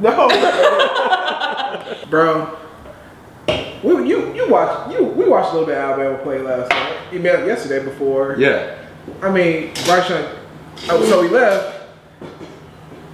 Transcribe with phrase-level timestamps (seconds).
[0.00, 0.28] No,
[2.10, 2.56] bro.
[3.82, 7.12] We, you you watched you we watched a little bit of Alabama play last night.
[7.12, 8.36] You met yesterday before.
[8.38, 8.76] Yeah.
[9.22, 10.24] I mean, Bryce Young.
[10.90, 11.86] Oh, so he left.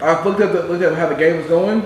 [0.01, 1.85] I looked at the looked at how the game was going.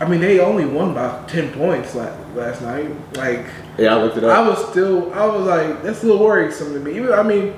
[0.00, 2.90] I mean, they only won by ten points last, last night.
[3.16, 3.46] Like,
[3.78, 4.36] Yeah, I looked it up.
[4.36, 6.96] I was still, I was like, that's a little worrisome to me.
[6.96, 7.54] Even, I mean,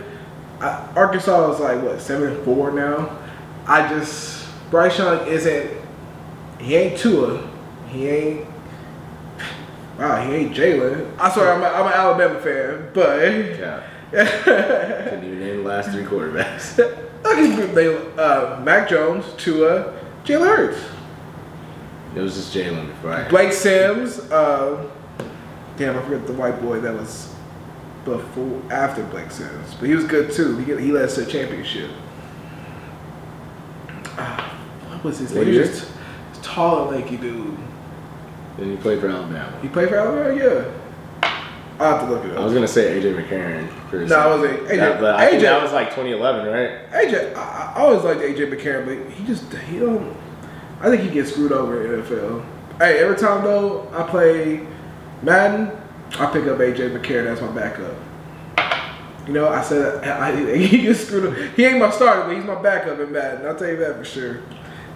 [0.61, 3.19] I, Arkansas is like what seven and four now.
[3.67, 5.86] I just Bryce Young isn't.
[6.59, 7.48] He ain't Tua.
[7.88, 8.46] He ain't.
[9.98, 11.10] Wow, he ain't Jalen.
[11.19, 13.83] I'm sorry, I'm, a, I'm an Alabama fan, but yeah.
[14.10, 16.77] Couldn't even name the last three quarterbacks.
[16.78, 20.80] Look they uh, Mac Jones, Tua, Jalen Hurts,
[22.14, 23.28] It was just Jalen before I.
[23.28, 24.19] Blake Sims.
[24.30, 24.88] Uh,
[25.77, 27.34] damn, I forget the white boy that was
[28.05, 30.56] before after Blake Sims, but he was good too.
[30.59, 31.91] He he led us to a championship.
[34.19, 34.56] Ah,
[34.88, 35.55] what was his What name?
[36.46, 37.56] Tall and lanky dude.
[38.56, 39.52] Then he played for Alabama.
[39.61, 40.34] He played for Alabama.
[40.34, 40.64] Yeah,
[41.78, 43.69] I have to look it I was gonna say AJ McCarron.
[43.91, 44.61] For No, I wasn't.
[44.69, 46.91] AJ That- but I AJ that was like 2011, right?
[46.92, 50.16] AJ, I, I always liked AJ McCarron, but he just he don't.
[50.80, 52.44] I think he gets screwed over in NFL.
[52.78, 54.66] Hey, every time though I play
[55.22, 55.70] Madden,
[56.19, 57.94] I pick up AJ McCarron as my backup.
[59.27, 61.55] You know, I said I, I, he gets screwed up.
[61.56, 63.47] He ain't my starter, but he's my backup in Madden.
[63.47, 64.41] I'll tell you that for sure.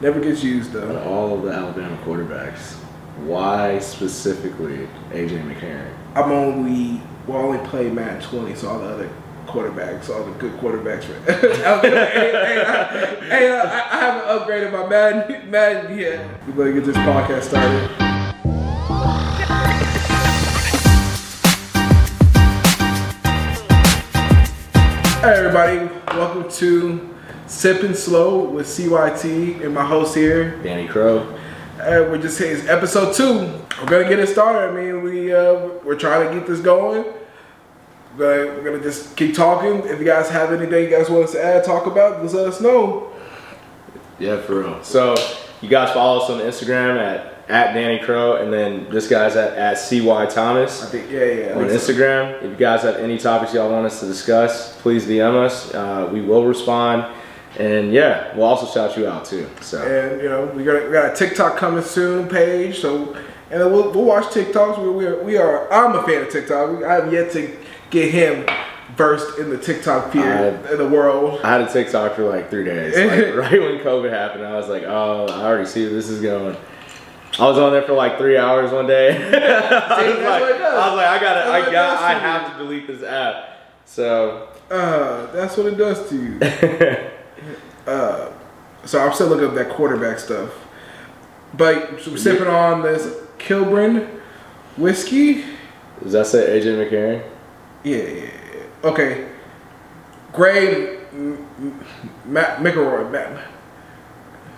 [0.00, 0.96] Never gets used though.
[0.96, 2.76] of all of the Alabama quarterbacks,
[3.18, 5.92] why specifically AJ McCarron?
[6.14, 9.10] I'm only well, I only play Madden 20, so all the other
[9.46, 11.04] quarterbacks, all the good quarterbacks.
[11.82, 12.84] Hey, hey, I,
[13.26, 16.46] hey, I, I haven't upgraded my Madden, Madden yet.
[16.46, 17.90] We better get this podcast started.
[25.20, 27.19] Hey everybody, welcome to
[27.50, 30.56] Sipping Slow with CYT and my host here.
[30.62, 31.18] Danny Crow.
[31.80, 32.56] Uh, we're just here.
[32.56, 33.38] it's episode two.
[33.80, 34.70] We're gonna get it started.
[34.70, 37.04] I mean, we uh, we're trying to get this going.
[38.16, 39.80] We're gonna, we're gonna just keep talking.
[39.90, 42.46] If you guys have anything you guys want us to add, talk about, just let
[42.46, 43.12] us know.
[44.20, 44.82] Yeah, for real.
[44.84, 45.16] So
[45.60, 49.58] you guys follow us on Instagram at at Danny Crow, and then this guy's at
[49.58, 50.84] at CY Thomas.
[50.84, 51.54] I think, yeah, yeah.
[51.54, 51.92] On think so.
[51.92, 52.42] Instagram.
[52.44, 55.74] If you guys have any topics y'all want us to discuss, please DM us.
[55.74, 57.16] Uh, we will respond.
[57.58, 59.48] And yeah, we'll also shout you out too.
[59.60, 62.80] So And you know, we got we got a TikTok coming soon page.
[62.80, 63.14] So
[63.50, 64.78] and we'll, we'll watch TikToks.
[64.82, 65.72] We, we are we are.
[65.72, 66.84] I'm a fan of TikTok.
[66.84, 67.56] I have yet to
[67.90, 68.46] get him
[68.96, 71.40] versed in the TikTok fear in the world.
[71.42, 72.96] I had a TikTok for like three days.
[72.96, 76.20] Like, right when COVID happened, I was like, oh, I already see where this is
[76.20, 76.56] going.
[77.38, 79.16] I was on there for like three hours one day.
[79.16, 80.74] I, was like, what it does.
[80.74, 83.56] I was like, I gotta, That's I got, I have to delete this app.
[83.86, 87.10] So Uh, that's what it does to you.
[87.86, 88.30] Uh,
[88.84, 90.50] so I'm still looking up that quarterback stuff.
[91.54, 94.20] But we're sipping on this Kilburn
[94.76, 95.44] whiskey.
[96.02, 97.22] does that say AJ McCarron?
[97.82, 98.24] Yeah, yeah,
[98.54, 98.88] yeah.
[98.88, 99.28] Okay.
[100.32, 101.84] Gray M- M-
[102.24, 103.10] Matt McElroy.
[103.10, 103.26] Matt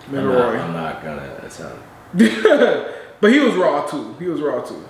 [0.08, 0.60] I'm not, McElroy.
[0.60, 1.38] I'm not gonna.
[1.40, 1.82] That sound.
[3.20, 4.14] but he was raw too.
[4.18, 4.84] He was raw too.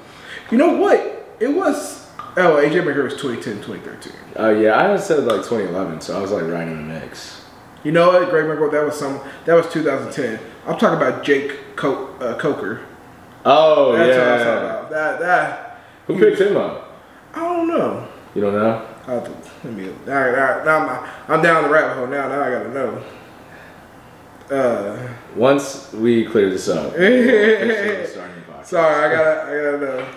[0.50, 0.98] You know what?
[1.38, 2.10] It was.
[2.36, 4.12] Oh, AJ McCarron was 2010, 2013.
[4.36, 7.41] Oh yeah, I said like 2011, so I was like right in the mix.
[7.84, 8.28] You know what?
[8.30, 9.20] Greg McElroy, that was some.
[9.44, 10.38] That was 2010.
[10.66, 12.80] I'm talking about Jake Co- uh, Coker.
[13.44, 14.44] Oh That's what I'm yeah.
[14.44, 14.90] talking about.
[14.90, 15.78] That that.
[16.06, 16.92] Who picked him up?
[17.34, 18.08] I don't know.
[18.34, 18.88] You don't know?
[19.06, 19.88] I have to, let me.
[19.88, 22.28] All right, all right, now I'm, I'm down the rabbit hole now.
[22.28, 23.02] Now I gotta know.
[24.50, 28.64] Uh, Once we clear this up, we'll officially start the podcast.
[28.66, 30.08] sorry, I gotta, I gotta know.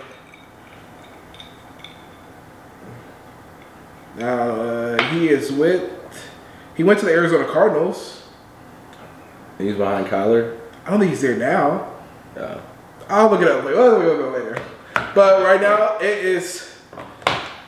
[4.16, 5.92] Now uh, he is with.
[6.76, 8.22] He went to the Arizona Cardinals.
[9.58, 10.58] He's behind Kyler.
[10.84, 11.90] I don't think he's there now.
[12.36, 12.60] Yeah.
[13.08, 13.80] I'll look it up later.
[13.80, 14.62] I'll look it up later.
[15.14, 16.76] But right now it is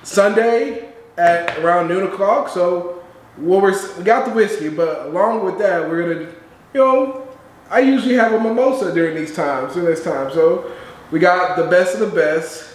[0.03, 2.51] Sunday at around noon o'clock.
[2.51, 3.03] So
[3.39, 6.31] we're, we got the whiskey, but along with that, we're gonna,
[6.75, 7.29] you know,
[7.71, 10.31] I usually have a mimosa during these times, during this time.
[10.33, 10.71] So
[11.11, 12.75] we got the best of the best.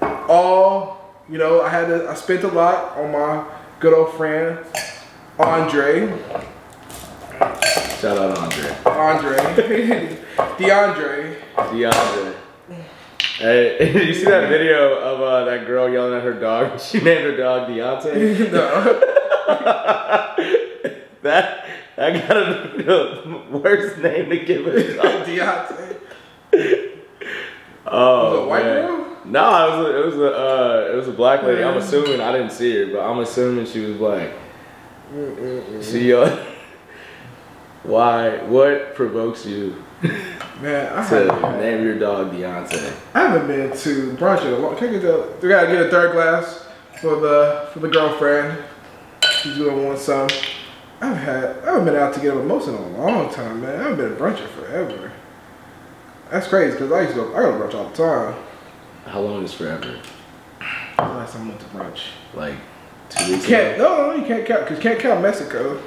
[0.00, 3.44] All, you know, I had to, I spent a lot on my
[3.78, 4.58] good old friend
[5.38, 6.08] Andre.
[8.00, 8.76] Shout out Andre.
[8.86, 9.36] Andre.
[10.58, 11.36] DeAndre.
[11.56, 12.34] DeAndre.
[13.38, 16.80] Hey, did you see that video of uh, that girl yelling at her dog?
[16.86, 18.50] She named her dog Deontay.
[18.50, 19.00] no.
[21.22, 21.64] that
[21.96, 25.26] that got a the worst name to give a dog.
[25.26, 25.96] Deontay.
[27.88, 28.86] Oh, Was it a white man.
[28.86, 29.16] girl?
[29.26, 31.62] No, it was a, it was a uh, it was a black lady.
[31.62, 34.30] I'm assuming I didn't see her, but I'm assuming she was black.
[35.82, 36.38] She yelled.
[37.82, 38.38] Why?
[38.42, 42.94] What provokes you Man, I to haven't, name your dog Deontay?
[43.14, 44.76] I haven't been to brunch in a long.
[44.76, 46.66] Can get the, we gotta get a third glass
[47.00, 48.62] for the for the girlfriend.
[49.42, 50.28] She's gonna want some.
[51.00, 53.80] I've had I haven't been out to get a mimosa in a long time, man.
[53.80, 55.12] I haven't been to brunch in forever.
[56.30, 58.42] That's crazy because I used to go I go to brunch all the time.
[59.06, 59.98] How long is forever?
[60.98, 62.00] Last time I went to brunch.
[62.34, 62.56] Like
[63.10, 63.84] two weeks Can't ago?
[63.84, 65.80] no, no you can't count because can't count Mexico.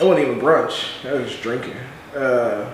[0.00, 1.06] It wasn't even brunch.
[1.08, 1.76] I was just drinking.
[2.14, 2.70] Uh,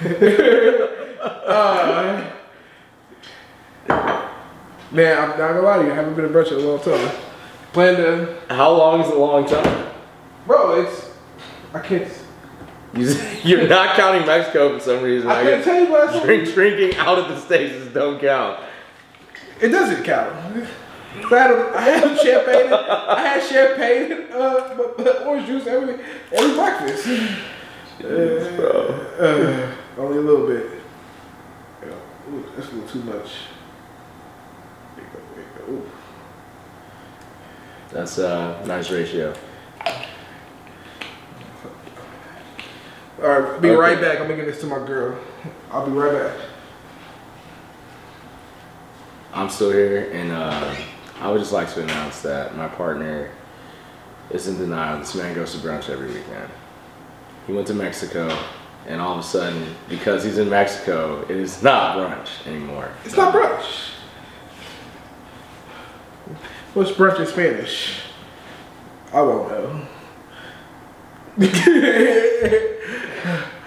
[1.22, 2.30] uh,
[4.90, 5.92] man, I'm not gonna lie to you.
[5.92, 7.10] I haven't been to brunch in a long time.
[7.72, 9.88] Plan to, How long is a long time?
[10.46, 10.82] bro.
[10.82, 11.10] It's
[11.72, 12.10] I can't.
[12.94, 15.28] You- You're not counting Mexico for some reason.
[15.28, 16.24] I I can't tell you last time.
[16.26, 18.60] drink, drinking out of the states don't count.
[19.60, 20.66] It doesn't count.
[21.16, 22.72] I had, a, I had champagne.
[22.72, 27.06] I had champagne, uh, but, but orange juice every every breakfast.
[28.00, 28.70] Jeez, bro.
[29.18, 29.70] Uh,
[30.00, 30.80] only a little bit.
[31.82, 31.94] Yeah.
[32.32, 33.30] Ooh, that's a little too much.
[34.96, 35.72] There you go, there you go.
[35.72, 35.90] Ooh.
[37.92, 39.32] That's a nice ratio.
[43.22, 43.76] All right, be Okay.
[43.76, 44.18] right back.
[44.20, 45.16] I'm gonna give this to my girl.
[45.70, 46.36] I'll be right back.
[49.32, 50.74] I'm still here, and uh,
[51.24, 53.30] I would just like to announce that my partner
[54.30, 54.98] is in denial.
[54.98, 56.50] This man goes to brunch every weekend.
[57.46, 58.28] He went to Mexico,
[58.86, 62.90] and all of a sudden, because he's in Mexico, it is not brunch anymore.
[63.06, 63.92] It's not brunch.
[66.74, 68.00] What's brunch in Spanish?
[69.10, 69.86] I won't know.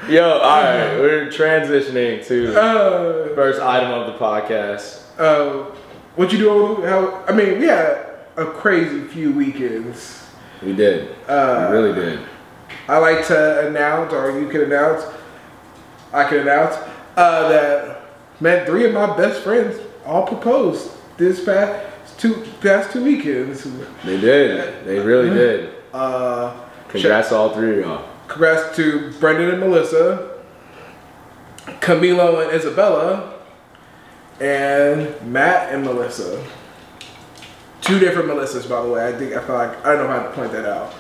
[0.08, 5.02] Yo, all right, we're transitioning to uh, first item of the podcast.
[5.18, 5.72] uh,
[6.18, 6.82] what you doing?
[6.84, 7.24] How?
[7.28, 8.06] I mean, we had
[8.36, 10.26] a crazy few weekends.
[10.62, 11.16] We did.
[11.28, 12.20] Uh, we really did.
[12.90, 15.04] I like to announce, or you can announce,
[16.14, 16.76] I can announce
[17.16, 18.02] uh, that
[18.40, 21.86] man, three of my best friends all proposed this past
[22.20, 23.64] two past two weekends.
[24.04, 24.86] They did.
[24.86, 25.74] They really did.
[25.94, 26.56] Uh,
[26.90, 28.10] Congrats to all three of y'all.
[28.28, 30.38] congrats to Brendan and Melissa,
[31.82, 33.37] Camilo and Isabella,
[34.40, 36.44] and Matt and Melissa.
[37.82, 39.08] Two different Melissas, by the way.
[39.08, 40.94] I think I feel like I don't know how to point that out,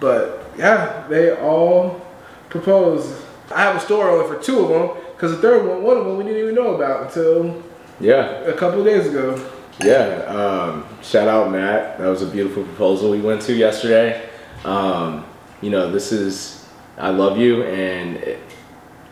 [0.00, 2.00] but yeah, they all
[2.48, 3.14] proposed.
[3.54, 6.04] I have a story only for two of them because the third one, one of
[6.04, 7.62] them, we didn't even know about until
[8.00, 9.38] Yeah, a couple of days ago.
[9.82, 11.98] Yeah, um, shout out Matt.
[11.98, 14.28] That was a beautiful proposal we went to yesterday.
[14.64, 15.24] Um,
[15.60, 16.66] you know, this is
[16.98, 18.38] I love you, and it-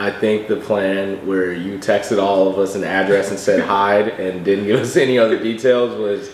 [0.01, 4.09] I think the plan where you texted all of us an address and said hide
[4.09, 6.33] and didn't give us any other details was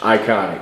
[0.00, 0.60] iconic.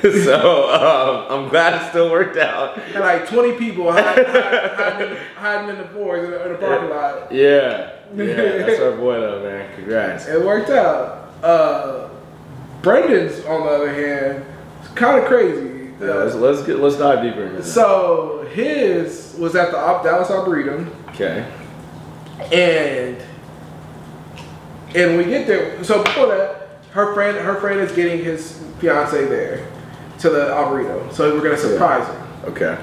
[0.00, 2.78] so um, I'm glad it still worked out.
[2.94, 7.32] Like 20 people hiding, hiding, in, the, hiding in the forest in the, parking lot.
[7.32, 9.74] Yeah, yeah, that's our boy though, man.
[9.74, 10.28] Congrats.
[10.28, 11.34] It worked out.
[11.42, 12.08] Uh,
[12.82, 14.44] Brendan's, on the other hand,
[14.84, 15.92] is kind of crazy.
[16.00, 17.64] Yeah, let's let's get let's dive deeper into.
[17.64, 21.46] So his was at the Op- Dallas Arboretum, Okay.
[22.52, 23.16] And
[24.94, 25.82] and we get there.
[25.84, 29.66] So before that, her friend her friend is getting his fiance there
[30.18, 31.12] to the Arboretum.
[31.12, 32.22] So we're gonna surprise him.
[32.44, 32.78] Okay.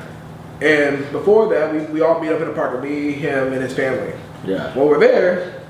[0.61, 2.81] And before that, we, we all meet up in the park.
[2.81, 4.13] Me, him, and his family.
[4.45, 4.73] Yeah.
[4.73, 5.61] While we're there,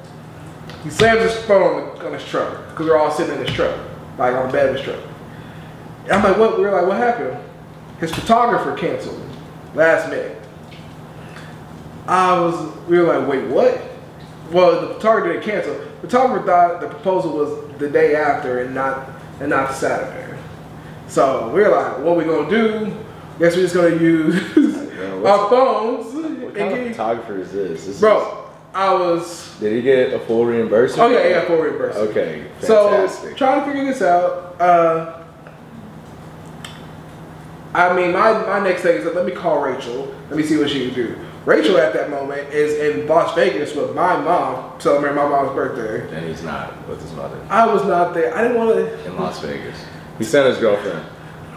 [0.84, 3.78] he slams his phone on his truck because we're all sitting in his truck,
[4.18, 5.00] like on the bed of his truck.
[6.04, 6.58] And I'm like, what?
[6.58, 7.38] We are like, what happened?
[8.00, 9.22] His photographer canceled
[9.74, 10.42] last minute.
[12.08, 13.82] I was, we were like, wait, what?
[14.52, 15.74] Well, the photographer didn't cancel.
[15.76, 20.38] The photographer thought the proposal was the day after and not and not Saturday.
[21.08, 22.94] So we were like, what we gonna do?
[23.40, 24.36] Guess we're just gonna use
[25.26, 27.86] our phones What and kind of photographer is this?
[27.86, 28.44] this is- bro.
[28.74, 31.02] I was Did he get a full reimbursement?
[31.02, 32.10] Oh yeah, yeah, full reimbursement.
[32.12, 33.32] Okay, fantastic.
[33.32, 34.62] So trying to figure this out.
[34.62, 35.24] Uh,
[37.74, 40.14] I mean, my, my next thing is that let me call Rachel.
[40.30, 41.18] Let me see what she can do.
[41.48, 46.14] Rachel at that moment is in Las Vegas with my mom celebrating my mom's birthday.
[46.14, 48.36] and he's not with his mother I was not there.
[48.36, 49.08] I didn't want to.
[49.08, 49.82] in Las Vegas.
[50.18, 51.06] He sent his girlfriend.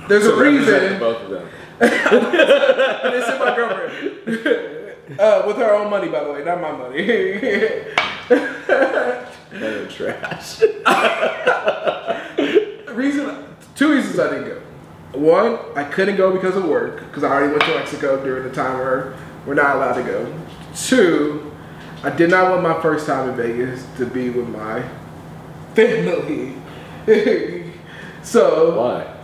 [0.09, 1.01] There's to a reason.
[1.01, 1.49] both of them.
[1.81, 5.11] This is my girlfriend.
[5.21, 7.05] uh, with her own money, by the way, not my money.
[9.51, 10.61] They're trash.
[12.95, 13.45] reason,
[13.75, 14.63] two reasons I didn't go.
[15.13, 18.55] One, I couldn't go because of work, because I already went to Mexico during the
[18.55, 20.33] time where we're not allowed to go.
[20.77, 21.53] Two,
[22.05, 24.85] I did not want my first time in Vegas to be with my
[25.75, 26.55] family.
[28.23, 29.17] so, Why?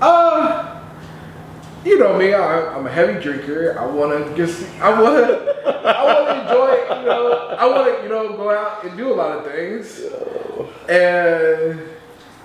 [0.00, 0.80] uh,
[1.84, 3.76] you know me, I, I'm a heavy drinker.
[3.78, 7.96] I want to just, I want to, I want to enjoy, you know, I want
[7.96, 10.02] to, you know, go out and do a lot of things.
[10.88, 11.78] And,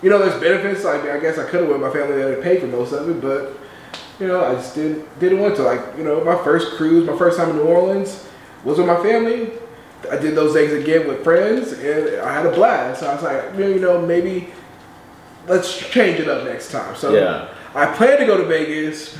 [0.03, 0.83] you know, there's benefits.
[0.83, 3.09] Like, I guess I could have went with my family that paid for most of
[3.09, 3.57] it, but,
[4.19, 5.63] you know, I just didn't, didn't want to.
[5.63, 8.27] Like, you know, my first cruise, my first time in New Orleans
[8.63, 9.51] was with my family.
[10.11, 12.99] I did those things again with friends, and I had a blast.
[12.99, 14.49] So I was like, you know, maybe
[15.47, 16.95] let's change it up next time.
[16.95, 17.47] So Yeah.
[17.73, 19.17] I plan to go to Vegas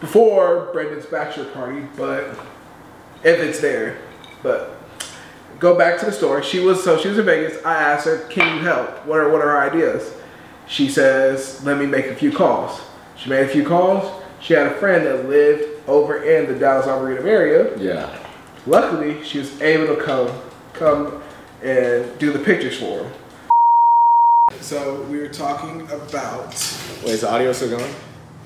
[0.00, 2.28] before Brendan's bachelor party, but
[3.24, 3.98] if it's there,
[4.42, 4.76] but
[5.58, 6.42] go back to the story.
[6.44, 7.64] She was so she was in Vegas.
[7.64, 9.04] I asked her, "Can you help?
[9.04, 10.14] What are what are her ideas?"
[10.68, 12.80] She says, "Let me make a few calls."
[13.16, 14.22] She made a few calls.
[14.40, 17.76] She had a friend that lived over in the Dallas Arboretum area.
[17.78, 18.16] Yeah.
[18.66, 20.30] Luckily, she was able to come
[20.74, 21.22] come
[21.62, 23.12] and do the pictures for him.
[24.60, 26.48] So we were talking about
[27.04, 27.94] Wait, is the audio still going?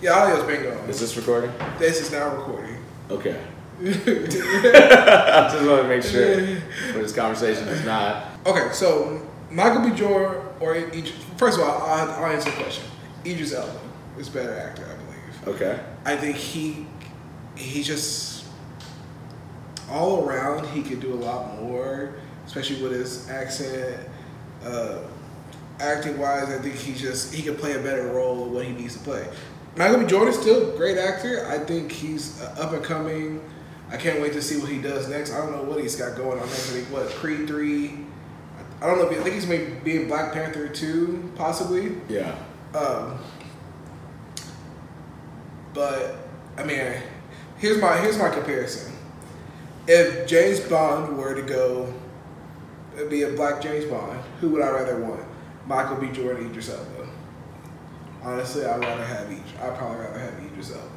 [0.01, 0.89] yeah, audio's been going.
[0.89, 1.53] Is this recording?
[1.79, 2.77] This is now recording.
[3.11, 3.41] Okay.
[3.81, 6.61] I just want to make sure
[6.93, 8.27] for this conversation is not.
[8.47, 9.97] Okay, so Michael B.
[9.97, 12.85] Jordan or Idris, first of all, I'll, I'll answer the question.
[13.27, 13.81] Idris Elba
[14.19, 15.61] is better actor, I believe.
[15.61, 15.81] Okay.
[16.05, 16.87] I think he
[17.57, 18.47] he just
[19.91, 22.15] all around he could do a lot more,
[22.47, 24.09] especially with his accent.
[24.65, 24.99] Uh,
[25.81, 28.73] acting wise, I think he just he could play a better role of what he
[28.73, 29.29] needs to play.
[29.77, 30.07] Michael B.
[30.07, 31.47] Jordan's still a great actor.
[31.49, 33.43] I think he's uh, up and coming.
[33.91, 35.33] I can't wait to see what he does next.
[35.33, 36.71] I don't know what he's got going on next.
[36.71, 38.02] I think what Creed three.
[38.83, 39.09] I don't know.
[39.09, 41.95] I think he's maybe being Black Panther two, possibly.
[42.09, 42.35] Yeah.
[42.75, 43.19] Um,
[45.73, 46.17] but
[46.57, 46.95] I mean,
[47.59, 48.93] here's my here's my comparison.
[49.87, 51.93] If James Bond were to go,
[52.97, 54.21] it'd be a black James Bond.
[54.41, 55.25] Who would I rather want?
[55.67, 56.09] Michael B.
[56.09, 57.09] Jordan, Idris Elba.
[58.23, 59.57] Honestly, I'd rather have each.
[59.61, 60.89] I'd probably rather have Idris Elba.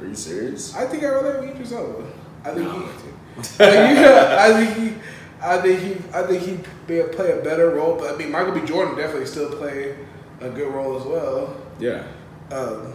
[0.00, 0.74] Are you serious?
[0.74, 2.04] I think I'd rather have Idris Elba.
[2.44, 2.78] I think he.
[2.78, 5.00] I think, I think he.
[5.46, 5.92] I think he.
[6.12, 7.96] I think he be play a better role.
[7.96, 8.66] But I mean, Michael B.
[8.66, 9.96] Jordan definitely still play
[10.40, 11.56] a good role as well.
[11.78, 12.06] Yeah.
[12.50, 12.94] Um,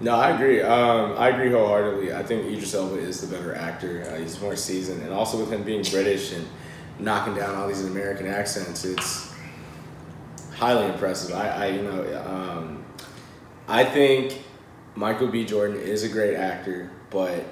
[0.00, 0.62] No, I agree.
[0.62, 2.14] Um, I agree wholeheartedly.
[2.14, 4.04] I think Idris Elba is the better actor.
[4.08, 6.46] Uh, he's more seasoned, and also with him being British and
[7.00, 9.32] knocking down all these American accents, it's
[10.54, 11.34] highly impressive.
[11.34, 12.84] I, I you know, um,
[13.66, 14.42] I think
[14.94, 15.44] Michael B.
[15.44, 17.44] Jordan is a great actor, but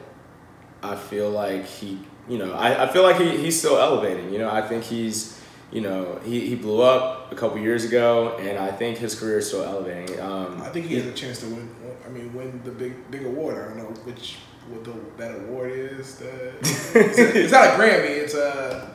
[0.82, 1.98] I feel like he,
[2.28, 4.32] you know, I, I feel like he, he's still elevating.
[4.32, 5.40] You know, I think he's,
[5.72, 9.38] you know, he, he blew up a couple years ago, and I think his career
[9.38, 10.18] is still elevating.
[10.20, 11.68] Um, I think he has a chance to win.
[12.04, 13.56] I mean, win the big big award.
[13.58, 14.36] I don't know which
[14.68, 16.16] what the, that award is.
[16.16, 18.10] The, it's, a- it's not a Grammy.
[18.10, 18.94] It's a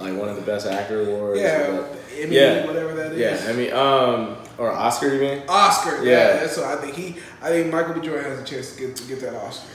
[0.00, 1.40] like one of the best actor awards.
[1.40, 1.84] yeah,
[2.16, 2.66] Emmy, Yeah.
[2.66, 3.18] whatever that is.
[3.44, 3.50] yeah.
[3.50, 5.42] I mean, um, or Oscar, you mean?
[5.48, 6.04] Oscar.
[6.04, 6.46] Yeah, Yeah.
[6.46, 6.94] what I think.
[6.94, 8.00] He, I think Michael B.
[8.06, 9.66] Jordan has a chance to get to get that Oscar.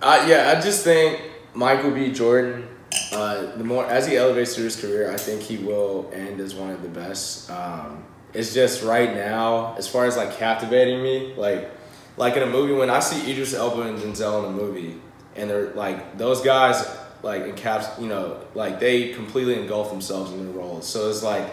[0.00, 1.20] Uh, yeah, I just think
[1.54, 2.12] Michael B.
[2.12, 2.68] Jordan.
[3.12, 6.54] Uh, the more as he elevates through his career, I think he will end as
[6.54, 7.50] one of the best.
[7.50, 11.70] Um, it's just right now, as far as like captivating me, like
[12.16, 15.00] like in a movie when I see Idris Elba and Denzel in a movie,
[15.34, 16.86] and they're like those guys
[17.22, 20.86] like encaps, you know, like they completely engulf themselves in their roles.
[20.86, 21.46] So it's like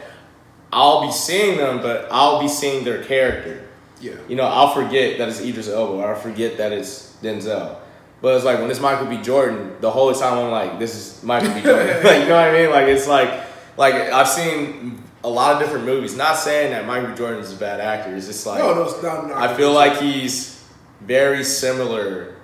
[0.72, 3.70] I'll be seeing them, but I'll be seeing their character.
[4.02, 4.16] Yeah.
[4.28, 7.78] You know, I'll forget that it's Idris Elba, I'll forget that it's Denzel.
[8.24, 9.18] But it's like when it's Michael B.
[9.18, 11.62] Jordan, the whole time I'm like, this is Michael B.
[11.62, 11.88] Jordan.
[12.06, 12.70] like, you know what I mean?
[12.70, 13.44] Like it's like,
[13.76, 16.16] like I've seen a lot of different movies.
[16.16, 17.16] Not saying that Michael B.
[17.16, 18.16] Jordan is a bad actor.
[18.16, 19.28] It's just like no, no, it's not.
[19.28, 20.64] not I feel like he's
[21.02, 22.38] very similar,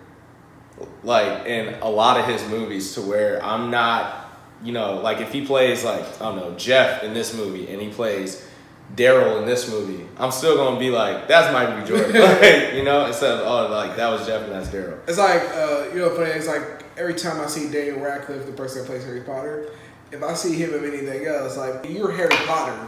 [1.04, 4.32] like in a lot of his movies, to where I'm not,
[4.62, 7.82] you know, like if he plays like I don't know Jeff in this movie and
[7.82, 8.46] he plays
[8.96, 11.88] Daryl in this movie, I'm still gonna be like, that's Michael B.
[11.88, 14.98] Jordan, like, you know, instead of oh like that was Jeff and that's Daryl.
[15.08, 16.32] It's like uh, you know, funny.
[16.32, 19.70] It's like every time I see Daniel Radcliffe, the person that plays Harry Potter,
[20.12, 22.88] if I see him in anything else, like you're Harry Potter,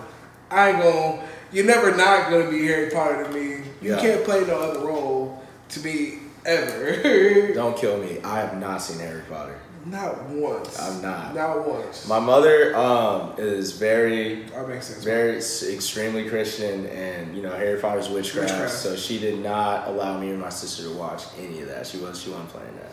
[0.50, 1.24] I ain't gonna.
[1.54, 3.64] You're never not gonna be Harry Potter to me.
[3.82, 4.00] You Yeah.
[4.02, 7.52] can't play no other role to me ever.
[7.54, 8.20] Don't kill me.
[8.24, 9.58] I have not seen Harry Potter.
[9.86, 10.80] Not once.
[10.80, 11.34] I'm not.
[11.34, 12.08] Not once.
[12.08, 15.04] My mother um, is very that makes sense.
[15.04, 18.74] very extremely Christian, and you know Harry Potter's witchcraft, Witchcraft.
[18.74, 21.88] So she did not allow me and my sister to watch any of that.
[21.88, 22.92] She was she wasn't playing that.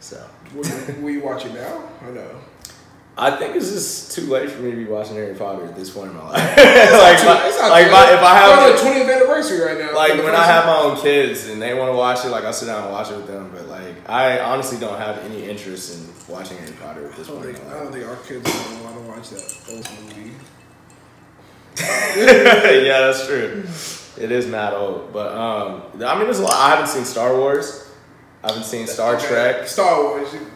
[0.00, 2.30] So Will you, will you watch it now I no?
[3.16, 5.88] I think it's just too late for me to be watching Harry Potter at this
[5.90, 6.34] point in my life.
[6.56, 8.14] like, my- It's not like too my- late.
[8.14, 9.94] if I have the 20th anniversary right now.
[9.94, 12.52] like when I have my own kids and they want to watch it, like I'll
[12.52, 13.50] sit down and watch it with them.
[13.54, 17.44] But like I honestly don't have any interest in watching Harry Potter at this point.
[17.44, 18.50] think in I don't think our kids
[18.82, 20.32] want to watch that old movie.
[22.86, 23.64] yeah, that's true.
[24.16, 26.52] It is mad old, but um, I mean, there's a lot.
[26.54, 27.88] I haven't seen Star Wars.
[28.42, 29.68] I haven't seen Star Okay, Trek.
[29.68, 30.32] Star Wars.
[30.32, 30.50] you-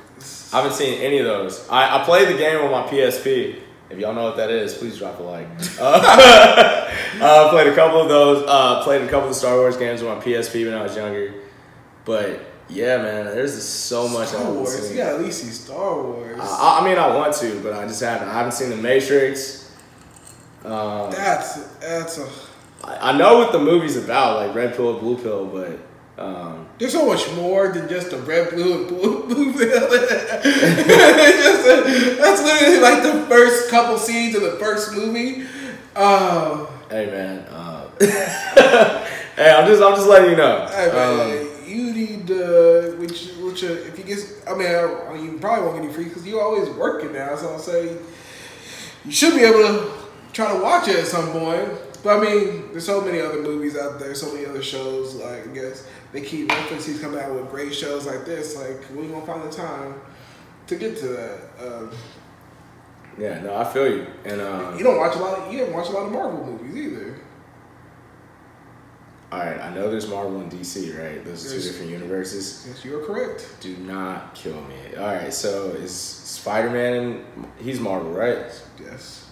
[0.53, 1.69] I haven't seen any of those.
[1.69, 3.61] I, I played the game on my PSP.
[3.91, 5.47] If y'all know what that is, please drop a like.
[5.81, 6.91] Uh,
[7.21, 8.45] uh, played a couple of those.
[8.47, 11.35] Uh, played a couple of Star Wars games on my PSP when I was younger.
[12.05, 14.75] But yeah, man, there's so much Star Wars.
[14.75, 14.91] seen.
[14.93, 16.39] You gotta at least see Star Wars.
[16.41, 18.29] I, I mean, I want to, but I just haven't.
[18.29, 19.73] I haven't seen the Matrix.
[20.65, 22.29] Um, that's that's a.
[22.85, 25.79] I I know what the movie's about, like red pill, blue pill, but
[26.23, 29.93] um, There's so much more than just the red, blue, and blue, blue that's
[32.43, 35.45] literally like the first couple scenes of the first movie.
[35.97, 37.89] Uh, hey man, uh,
[39.37, 40.67] hey, I'm just I'm just letting you know.
[40.71, 44.19] hey, man, Um, you need uh, which which uh, if you get,
[44.49, 47.35] I mean, I, you probably won't get any free because you're always working now.
[47.35, 47.97] So I'll say
[49.05, 49.91] you should be able to
[50.33, 51.69] try to watch it at some point.
[52.09, 55.17] But I mean, there's so many other movies out there, so many other shows.
[55.17, 58.57] Like I guess they keep Netflix keeps coming out with great shows like this.
[58.57, 60.01] Like we gonna find the time
[60.69, 61.41] to get to that.
[61.61, 61.91] Um,
[63.19, 65.39] yeah, no, I feel you, and um, you don't watch a lot.
[65.39, 67.21] Of, you didn't watch a lot of Marvel movies either.
[69.31, 71.23] all right, I know there's Marvel and DC, right?
[71.23, 72.65] Those are two different universes.
[72.67, 73.55] Yes, you are correct.
[73.61, 74.97] Do not kill me.
[74.97, 77.23] All right, so is Spider Man?
[77.61, 78.51] He's Marvel, right?
[78.81, 79.28] Yes.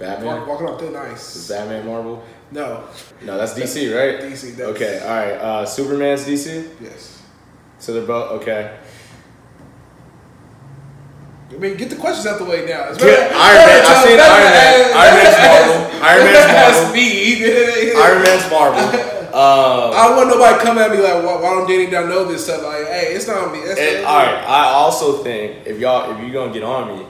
[0.00, 0.26] Batman.
[0.26, 1.48] Walk, walking off thin Is ice.
[1.48, 2.24] Batman Marvel?
[2.50, 2.84] No,
[3.22, 4.20] No, that's DC, right?
[4.20, 4.56] DC.
[4.56, 5.32] That's, Okay, all right.
[5.34, 6.68] Uh, Superman's DC.
[6.80, 7.22] Yes.
[7.78, 8.78] So they're both okay.
[11.50, 12.90] I mean, get the questions out the way now.
[12.90, 13.86] It's Yeah, Iron Man.
[13.86, 14.96] I've seen Iron Man.
[14.96, 16.00] Iron Man's Marvel.
[16.02, 16.50] Iron Man's
[17.90, 18.00] Marvel.
[18.00, 19.20] Iron Man's Marvel.
[19.30, 22.24] Um, I don't want nobody come at me like, why, why don't Danny down know
[22.24, 22.64] this stuff?
[22.64, 23.64] Like, hey, it's not on me.
[23.64, 24.44] That's and, all right.
[24.44, 27.06] I also think if y'all if you gonna get on me,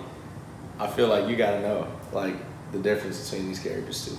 [0.78, 2.35] I feel like you gotta know like
[2.72, 4.16] the difference between these characters too.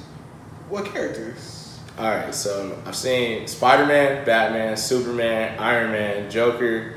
[0.69, 1.79] What characters?
[1.97, 6.95] All right, so I've seen Spider Man, Batman, Superman, Iron Man, Joker.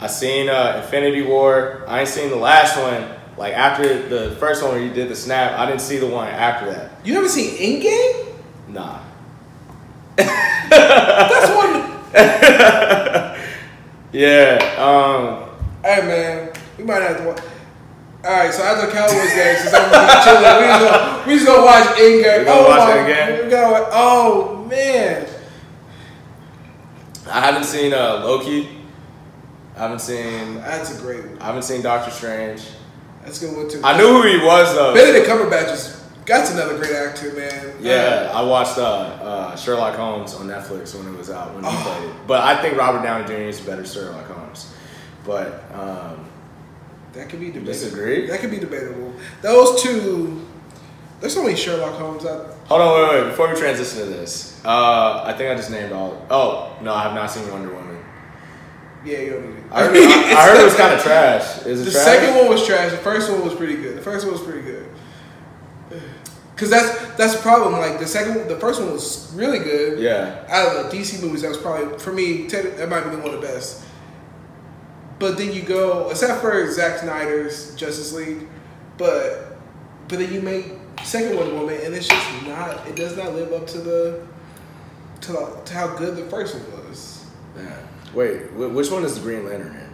[0.00, 1.84] I seen uh, Infinity War.
[1.88, 3.08] I ain't seen the last one.
[3.36, 6.28] Like after the first one where you did the snap, I didn't see the one
[6.28, 6.92] after that.
[7.04, 8.34] You haven't seen Endgame?
[8.68, 9.00] Nah.
[10.16, 11.94] That's one.
[14.14, 14.58] Yeah.
[14.78, 15.50] Um.
[15.82, 17.24] hey man, we might have to.
[17.24, 17.40] Watch.
[18.24, 21.34] All right, so after the Cowboys game, since gonna be chilling, we just gonna, we
[21.34, 21.98] just gonna watch.
[21.98, 23.44] We gonna oh watch my, Endgame?
[23.44, 25.26] We gotta oh man.
[27.30, 28.68] I haven't seen uh, Loki.
[29.76, 30.54] I haven't seen.
[30.56, 31.38] That's a great one.
[31.42, 32.62] I haven't seen Doctor Strange.
[33.24, 33.80] That's a good one too.
[33.84, 34.94] I knew who he was though.
[34.94, 37.74] Benedict Cumberbatch is that's another great actor, man.
[37.80, 41.70] Yeah, I watched uh, uh, Sherlock Holmes on Netflix when it was out when he
[41.70, 41.82] Oh.
[42.00, 42.26] played it.
[42.26, 43.32] But I think Robert Downey Jr.
[43.42, 44.72] is a better Sherlock Holmes.
[45.26, 46.24] But um,
[47.14, 47.72] that could be debatable.
[47.72, 48.26] Disagree?
[48.26, 49.12] That could be debatable.
[49.42, 50.44] Those two.
[51.20, 52.54] There's so many Sherlock Holmes out.
[52.66, 53.30] hold on, wait, wait.
[53.30, 56.26] Before we transition to this, uh, I think I just named all.
[56.30, 57.98] Oh no, I have not seen Wonder Woman.
[59.06, 59.64] Yeah, you don't need it.
[59.72, 61.64] I heard, I, I heard it was kind of trash.
[61.66, 62.04] Is it The trash?
[62.04, 62.90] second one was trash.
[62.90, 63.96] The first one was pretty good.
[63.96, 64.86] The first one was pretty good.
[66.56, 67.72] Cause that's that's the problem.
[67.72, 69.98] Like the second, the first one was really good.
[70.00, 70.44] Yeah.
[70.48, 72.46] Out of the DC movies, that was probably for me.
[72.48, 73.82] That might be one of the best.
[75.18, 78.46] But then you go, except for Zack Snyder's Justice League,
[78.98, 79.56] but
[80.08, 80.72] but then you make
[81.04, 82.86] second Wonder Woman, and it's just not.
[82.88, 84.26] It does not live up to the
[85.22, 87.24] to, the, to how good the first one was.
[87.56, 87.76] yeah.
[88.12, 89.90] Wait, which one is the Green Lantern in?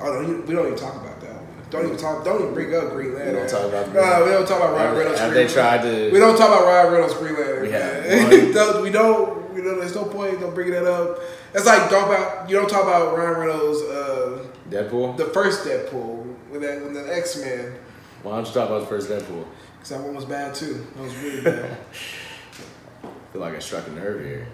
[0.00, 1.46] Oh no, we don't even talk about that one.
[1.70, 2.24] Don't even talk.
[2.24, 3.34] Don't even bring up Green Lantern.
[3.34, 5.20] We don't talk about No, we don't talk about Ryan Reynolds.
[5.20, 6.10] have they tried to?
[6.10, 7.62] We don't talk about Ryan Reynolds Green Lantern.
[7.62, 8.52] We have man.
[8.52, 9.54] Don't- we don't.
[9.54, 9.78] We don't.
[9.78, 10.40] There's no point.
[10.40, 11.18] Don't bring that up.
[11.54, 12.48] It's like talk about.
[12.50, 13.80] You don't talk about Ryan Reynolds.
[13.82, 14.01] Uh,
[14.72, 15.16] Deadpool.
[15.16, 17.74] the first Deadpool with that when the X Men.
[18.22, 19.44] Why don't you talk about the first Deadpool?
[19.80, 20.86] Cause that one was bad too.
[20.94, 21.78] That was really bad.
[23.02, 24.46] I feel like I struck a nerve here.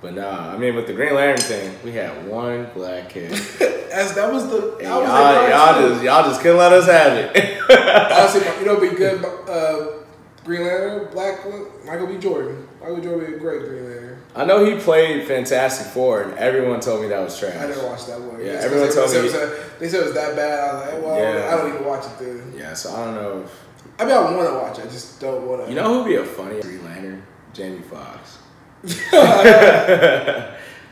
[0.00, 3.32] But nah, I mean, with the Green Lantern thing, we had one black kid.
[3.92, 4.76] As that was the.
[4.78, 7.60] That y'all, their y'all just y'all just couldn't let us have it.
[8.12, 9.22] Honestly, you know, be good.
[9.46, 10.04] Uh,
[10.44, 12.16] Green Lantern, Black one, Michael B.
[12.16, 12.66] Jordan.
[12.80, 13.02] Michael B.
[13.02, 14.09] Jordan would be a great Green Lantern.
[14.34, 17.56] I know he played Fantastic Four, and everyone told me that was trash.
[17.56, 18.38] I never watched that one.
[18.40, 20.60] Yeah, everyone they told said me- that- they said it was that bad.
[20.60, 21.48] I was like, well, Yeah.
[21.52, 22.52] I don't even watch it then.
[22.56, 23.40] Yeah, so I don't know.
[23.44, 23.64] If,
[23.98, 24.84] I mean, I want to watch it.
[24.86, 25.68] I just don't want to.
[25.68, 27.22] you know who'd be a funny Green Lantern?
[27.52, 28.38] Jamie Foxx.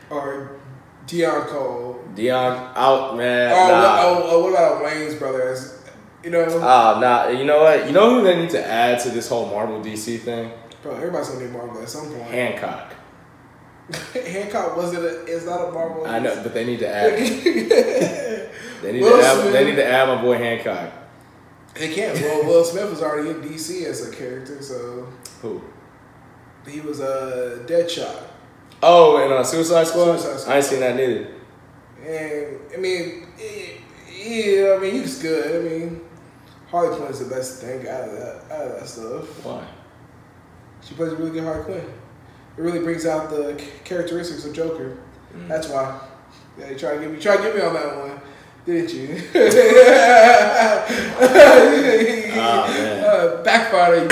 [0.09, 0.51] or
[1.07, 2.03] Deon Cole.
[2.15, 3.51] Dion out, oh, man.
[3.51, 4.13] Oh, nah.
[4.13, 5.81] what, oh, oh, what about Wayans brothers?
[6.23, 7.29] You know, Oh, nah.
[7.29, 7.85] You know what?
[7.87, 10.51] You know who they need to add to this whole Marvel DC thing?
[10.81, 12.21] bro, everybody's gonna be Marvel at some point.
[12.23, 12.93] Hancock.
[14.13, 15.03] Hancock wasn't.
[15.03, 16.05] A, is not a Marvel.
[16.05, 18.49] I know, but they need to add.
[18.81, 19.41] They need Will to add.
[19.41, 19.53] Smith.
[19.53, 20.93] They need to add my boy Hancock.
[21.73, 22.19] They can't.
[22.19, 25.07] Well, Will Smith was already in DC as a character, so
[25.41, 25.61] Who?
[26.67, 28.23] he was a Deadshot.
[28.81, 30.17] Oh, and uh, Suicide Squad.
[30.17, 30.53] Suicide Squad.
[30.53, 31.27] I ain't seen that neither.
[32.05, 33.27] And I mean,
[34.09, 35.65] yeah, I mean, he's good.
[35.65, 36.01] I mean,
[36.69, 39.45] Harley Quinn is the best thing out of that out of that stuff.
[39.45, 39.67] Why?
[40.81, 41.93] She plays a really good Harley Quinn.
[42.57, 44.97] It really brings out the characteristics of Joker.
[45.33, 45.47] Mm.
[45.47, 45.99] That's why.
[46.57, 48.19] Yeah, you try to get me, try to get me on that one,
[48.65, 49.21] didn't you?
[52.41, 53.03] Oh, man.
[53.03, 54.11] Uh, backfired.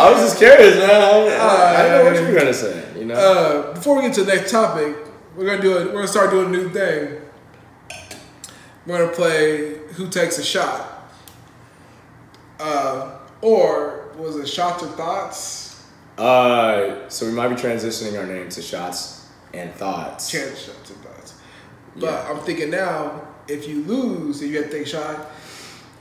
[0.00, 0.90] I was just curious, man.
[0.90, 2.84] I, I, I didn't know what you were gonna say.
[2.98, 3.14] You know.
[3.14, 4.96] Uh, before we get to the next topic,
[5.36, 5.86] we're gonna do it.
[5.86, 7.20] We're gonna start doing a new thing.
[8.86, 11.10] We're gonna play Who Takes a Shot,
[12.58, 15.82] uh, or was it Shots or Thoughts?
[16.18, 20.30] Uh, so we might be transitioning our name to shots and thoughts.
[20.30, 21.34] Chance Shots or Thoughts.
[21.96, 22.30] But Yeah.
[22.30, 25.30] I'm thinking now, if you lose and you have to take a shot,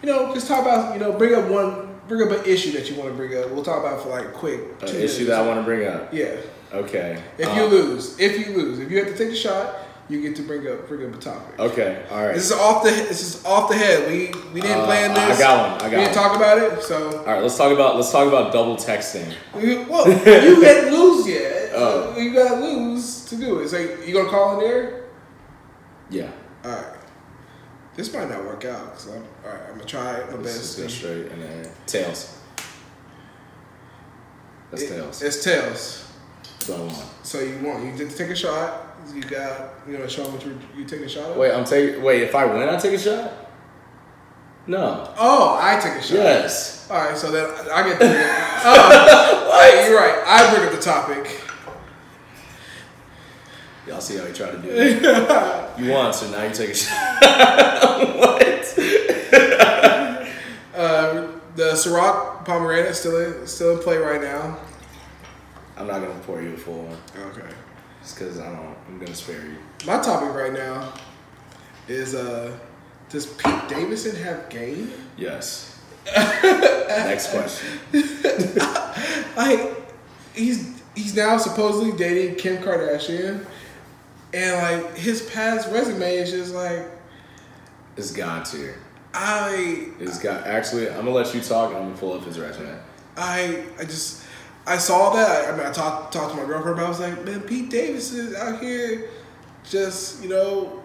[0.04, 2.90] you know, just talk about you know, bring up one, bring up an issue that
[2.90, 3.50] you want to bring up.
[3.52, 4.60] We'll talk about it for like quick.
[4.82, 5.18] An issue minutes.
[5.28, 6.14] that I want to bring up.
[6.14, 6.36] Yeah.
[6.74, 7.22] Okay.
[7.38, 9.76] If Uh, you lose, if you lose, if you have to take a shot,
[10.10, 11.60] you get to bring up bring up a topic.
[11.60, 12.04] Okay.
[12.10, 12.34] All right.
[12.36, 14.08] This is off the this is off the head.
[14.10, 15.38] We we didn't Uh, plan this.
[15.38, 16.26] I got one, I got we didn't one.
[16.28, 16.82] talk about it.
[16.84, 17.42] So All right.
[17.44, 19.34] Let's talk about let's talk about double texting.
[19.54, 21.72] well, you didn't lose yet.
[21.76, 22.18] Oh.
[22.18, 23.70] You gotta lose to do it.
[23.70, 25.04] So you gonna call in there?
[26.10, 26.32] Yeah.
[26.66, 26.86] All right.
[27.96, 28.94] This might not work out.
[28.94, 29.62] Cause I'm all right.
[29.68, 30.80] I'm gonna try my Let's best.
[30.80, 32.36] go straight and then tails.
[34.72, 35.22] That's It- tails.
[35.22, 36.06] It's tails.
[36.60, 37.06] That's what I want.
[37.24, 38.89] So you want you did take a shot.
[39.14, 41.32] You got you know show them what you you take a shot.
[41.32, 41.38] Of?
[41.38, 42.04] Wait, I'm taking.
[42.04, 43.32] Wait, if I win, I take a shot.
[44.68, 45.12] No.
[45.18, 46.14] Oh, I take a shot.
[46.16, 46.90] Yes.
[46.92, 48.00] All right, so then I get.
[48.00, 48.06] The,
[48.66, 50.24] oh, hey, you're right.
[50.26, 51.42] I bring up the topic.
[53.88, 55.80] Y'all see how he tried to do it.
[55.80, 57.22] you won, so now you take a shot.
[58.16, 58.50] what?
[60.76, 64.58] Uh, the Ciroc Pomegranate is still in, still in play right now.
[65.76, 67.48] I'm not gonna pour you a full one, Okay.
[68.02, 68.76] Just because I don't.
[68.88, 69.58] I'm gonna spare you.
[69.86, 70.94] My topic right now
[71.88, 72.58] is uh,
[73.10, 74.92] does Pete Davidson have game?
[75.18, 75.80] Yes.
[76.16, 77.80] Next question.
[79.38, 79.72] Like,
[80.34, 83.46] he's he's now supposedly dating Kim Kardashian,
[84.34, 86.86] and like his past resume is just like
[87.96, 88.78] It's God tier.
[89.14, 90.46] I It's got.
[90.46, 91.70] Actually, I'm gonna let you talk.
[91.70, 92.78] and I'm gonna pull up his resume.
[93.16, 94.24] I I just
[94.70, 95.52] I saw that.
[95.52, 98.36] I mean, I talked talked to my girlfriend, but I was like, man, Pete Davidson
[98.36, 99.10] out here,
[99.64, 100.84] just you know,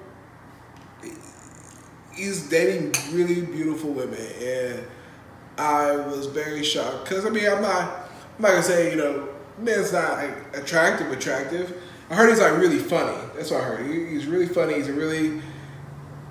[2.14, 4.84] he's dating really beautiful women, and
[5.58, 9.28] I was very shocked because I mean, I'm not I'm not gonna say you know,
[9.58, 11.76] man's not like, attractive, attractive.
[12.08, 13.16] I heard he's like really funny.
[13.36, 13.86] That's what I heard.
[13.90, 14.74] He, he's really funny.
[14.74, 15.42] He's a really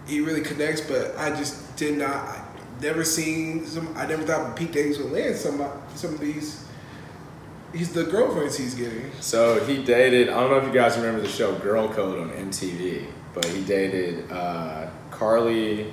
[0.07, 2.15] he really connects, but I just did not.
[2.15, 2.43] I
[2.81, 3.93] never seen some.
[3.95, 5.63] I never thought Pete Davidson would land some
[5.93, 6.65] some of these.
[7.73, 9.11] He's the girlfriends he's getting.
[9.19, 10.29] So he dated.
[10.29, 13.63] I don't know if you guys remember the show Girl Code on MTV, but he
[13.63, 15.91] dated uh, Carly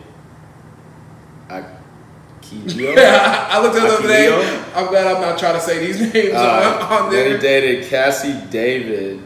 [1.48, 2.94] Aquilio.
[2.98, 4.62] I looked at the other day.
[4.74, 7.36] I'm glad I'm not trying to say these names Uh, on, on then there.
[7.36, 9.22] he dated Cazzie David.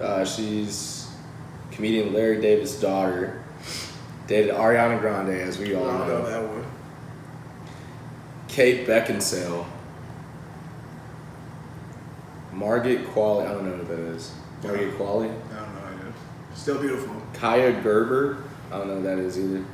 [0.00, 1.08] Uh, she's
[1.72, 3.42] comedian Larry David's daughter.
[4.26, 6.30] Dated Ariana Grande, as we I all don't know know.
[6.30, 6.64] that one.
[8.48, 9.66] Kate Beckinsale.
[12.56, 13.46] Margaret Qualley.
[13.46, 14.32] I don't know who that is.
[14.62, 15.26] Margaret Qualley.
[15.26, 15.80] I don't know.
[15.88, 16.12] Either.
[16.54, 17.14] Still beautiful.
[17.34, 18.44] Kaia Gerber.
[18.72, 19.64] I don't know who that is either.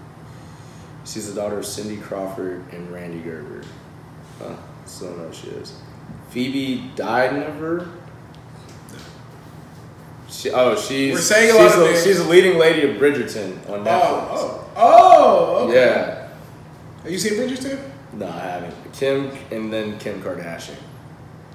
[1.04, 3.62] She's the daughter of Cindy Crawford and Randy Gerber.
[4.38, 4.56] Huh.
[4.84, 5.80] Still don't know who she is.
[6.30, 7.88] Phoebe Dynevor.
[10.28, 12.04] She, oh, she's We're saying a she's, lot of a, names.
[12.04, 14.28] she's a leading lady of Bridgerton on oh, Netflix.
[14.30, 15.68] Oh, oh, oh.
[15.68, 15.74] Okay.
[15.74, 16.28] Yeah.
[17.02, 17.90] Have you seen Bridgerton?
[18.14, 18.92] No, I haven't.
[18.92, 20.76] Kim and then Kim Kardashian.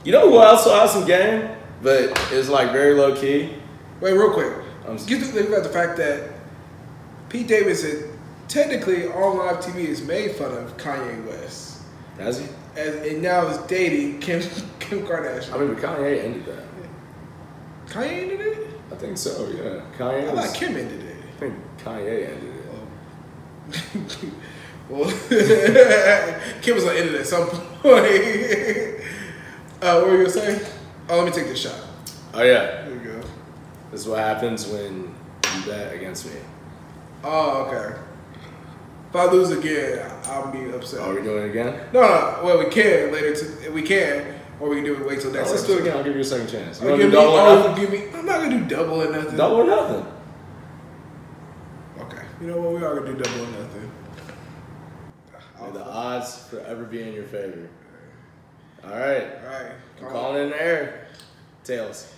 [0.07, 1.49] You know who else has some game,
[1.81, 3.49] but is like very low key.
[3.99, 4.53] Wait, real quick.
[4.87, 6.29] I'm- You think about the fact that
[7.27, 8.17] Pete Davidson
[8.47, 11.79] technically on live TV is made fun of Kanye West,
[12.19, 12.45] Has he?
[12.77, 14.41] and, and now is dating Kim
[14.79, 15.51] Kim Kardashian.
[15.53, 16.63] I mean, but Kanye ended that.
[17.93, 18.67] Kanye ended it.
[18.89, 19.45] I think so.
[19.49, 20.29] Yeah, Kanye.
[20.29, 21.17] I Was, thought Kim ended it.
[21.35, 22.65] I think Kanye ended it.
[22.71, 22.87] Oh.
[24.89, 25.09] well,
[26.61, 27.73] Kim was on the internet at some point.
[29.81, 30.67] Uh, what were you gonna say?
[31.09, 31.79] Oh, let me take this shot.
[32.33, 33.21] Oh yeah, There you go.
[33.91, 35.13] this is what happens when
[35.55, 36.39] you bet against me.
[37.23, 37.99] Oh, okay.
[39.09, 40.99] If I lose again, I'll be upset.
[40.99, 41.79] Are we doing it again?
[41.93, 42.39] No, no.
[42.43, 43.33] Well, we can later.
[43.35, 45.07] To, we can, or we can do it.
[45.07, 45.51] Wait till No, next.
[45.51, 45.97] let's do it again.
[45.97, 46.81] I'll give you a second chance.
[46.81, 47.81] You Oh, want give to me, do double or oh, nothing?
[47.83, 48.17] give me.
[48.19, 49.37] I'm not gonna do double or nothing.
[49.37, 50.05] Double or nothing.
[51.99, 52.21] Okay.
[52.41, 52.73] You know what?
[52.73, 53.91] We are gonna do double or nothing.
[55.61, 57.67] May the odds forever be in your favor.
[58.83, 59.27] All right.
[59.43, 59.71] All right.
[60.01, 61.07] I'm calling in the air.
[61.63, 62.13] Tails.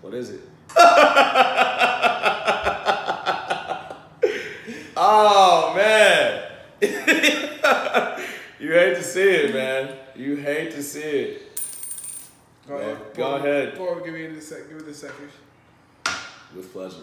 [0.00, 0.40] What is it?
[4.96, 6.42] oh man.
[8.60, 9.96] you hate to see it, man.
[10.14, 11.60] You hate to see it.
[12.68, 13.14] Go Well, ahead.
[13.14, 13.74] go ahead.
[14.04, 14.68] Give me the sec.
[14.68, 15.30] Give me the second.
[16.54, 16.96] With pleasure.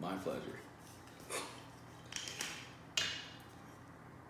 [0.00, 0.40] My pleasure.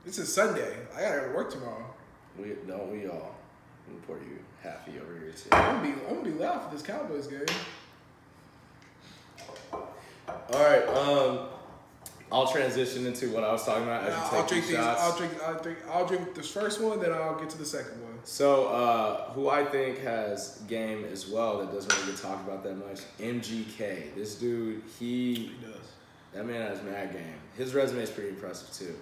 [0.05, 0.77] This is Sunday.
[0.95, 1.94] I gotta go to work tomorrow.
[2.39, 3.35] We don't we all.
[3.87, 5.49] Let me pour you halfy over here too.
[5.53, 6.01] I'm gonna be.
[6.09, 7.45] I'm gonna be loud for this Cowboys game.
[9.73, 9.85] All
[10.53, 10.87] right.
[10.89, 11.49] Um,
[12.33, 14.77] I'll transition into what I was talking about as you I'll, take I'll drink these.
[14.77, 15.03] shots.
[15.03, 15.33] I'll drink.
[15.47, 15.79] I'll drink.
[15.91, 18.13] I'll drink this first one, then I'll get to the second one.
[18.25, 22.65] So, uh, who I think has game as well that doesn't really get talked about
[22.65, 24.15] that much, MGK.
[24.15, 25.77] This dude, he He does.
[26.33, 27.23] that man has mad game.
[27.57, 28.97] His resume is pretty impressive too.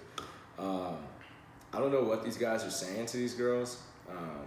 [0.59, 0.97] Um,
[1.73, 3.81] I don't know what these guys are saying to these girls,
[4.11, 4.45] um,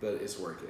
[0.00, 0.68] but it's working.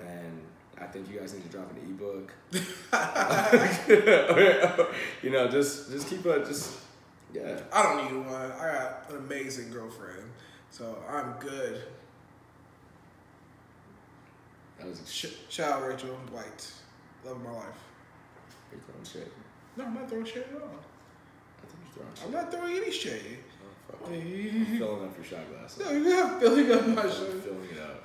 [0.00, 0.40] And
[0.80, 2.32] I think you guys need to drop an ebook.
[5.22, 6.78] you know, just just keep a just
[7.32, 7.60] yeah.
[7.72, 8.52] I don't need one.
[8.52, 10.30] I got an amazing girlfriend,
[10.70, 11.82] so I'm good.
[14.78, 16.72] That was Sh- shout out Rachel White,
[17.24, 17.66] love of my life.
[18.70, 19.32] You're throwing shit.
[19.76, 20.68] No, I'm not throwing shade at all.
[21.62, 22.24] I think you're throwing shit.
[22.26, 23.38] I'm not throwing any shade.
[24.06, 25.78] I'm filling up your shot glass.
[25.78, 28.04] No, you have filling up my I'm filling it up.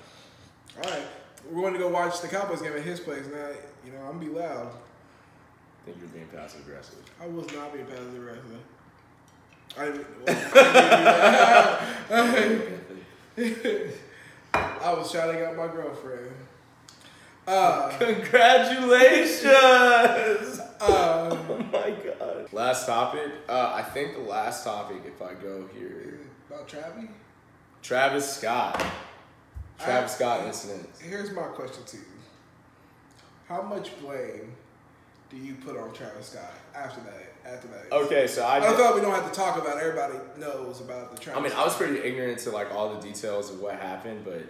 [0.77, 1.03] All right,
[1.51, 3.25] we're going to go watch the Cowboys game at his place.
[3.27, 3.47] Now,
[3.85, 4.67] you know, I'm gonna be loud.
[4.67, 6.99] I think you're being passive aggressive.
[7.21, 8.59] I was not being passive aggressive.
[9.77, 10.35] I, didn't- well,
[12.11, 12.13] I
[14.97, 16.31] was shouting out my girlfriend.
[17.47, 20.59] Uh, Congratulations!
[20.81, 22.51] Uh, oh my god.
[22.53, 23.31] Last topic.
[23.47, 27.05] Uh, I think the last topic, if I go here, about Travis.
[27.81, 28.83] Travis Scott.
[29.79, 30.89] Travis I- Scott incident.
[31.01, 32.03] Here's my question to you:
[33.47, 34.53] How much blame
[35.29, 37.25] do you put on Travis Scott after that?
[37.45, 38.57] After that, Okay, so I.
[38.57, 39.77] I thought we don't have to talk about.
[39.77, 39.83] it.
[39.83, 41.39] Everybody knows about the Travis.
[41.39, 44.43] I mean, I was pretty ignorant to like all the details of what happened, but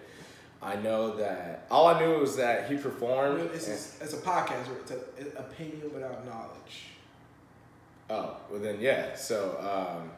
[0.61, 3.39] I know that all I knew was that he performed.
[3.53, 4.65] It's, and- it's, a podcast.
[4.81, 6.87] It's an opinion without knowledge.
[8.09, 9.15] Oh, well then yeah.
[9.15, 10.09] So um,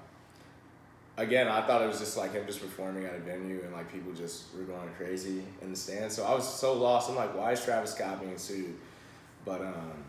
[1.17, 3.91] again, I thought it was just like him just performing at a venue and like
[3.91, 6.15] people just were going crazy in the stands.
[6.15, 7.09] So I was so lost.
[7.09, 8.75] I'm like, why is Travis Scott being sued?
[9.45, 10.03] But um,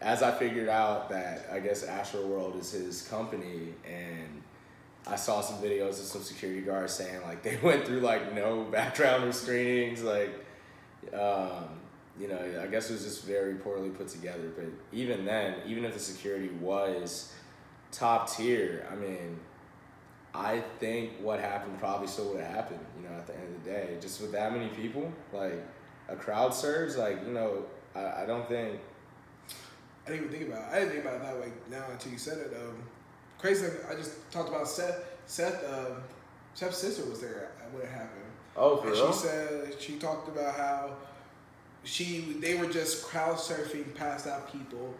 [0.00, 4.42] as I figured out that I guess Astroworld is his company and
[5.06, 8.64] I saw some videos of some security guards saying like they went through like no
[8.64, 10.30] background screenings, like
[11.12, 11.78] um,
[12.18, 14.50] you know, I guess it was just very poorly put together.
[14.54, 17.32] But even then, even if the security was
[17.92, 19.38] top tier, I mean,
[20.34, 22.84] I think what happened probably still would have happened.
[23.00, 25.64] You know, at the end of the day, just with that many people, like
[26.08, 28.80] a crowd surge, like you know, I, I don't think.
[30.06, 30.72] I didn't even think about.
[30.72, 30.74] it.
[30.74, 32.56] I didn't think about it that way now until you said it.
[32.56, 32.82] Um,
[33.38, 33.66] crazy.
[33.66, 35.04] thing, I just talked about Seth.
[35.26, 35.64] Seth.
[35.64, 36.02] Um,
[36.54, 38.24] Seth's sister was there when it happened.
[38.56, 40.96] Oh, for and she said she talked about how
[41.84, 44.92] she they were just crowd surfing past out people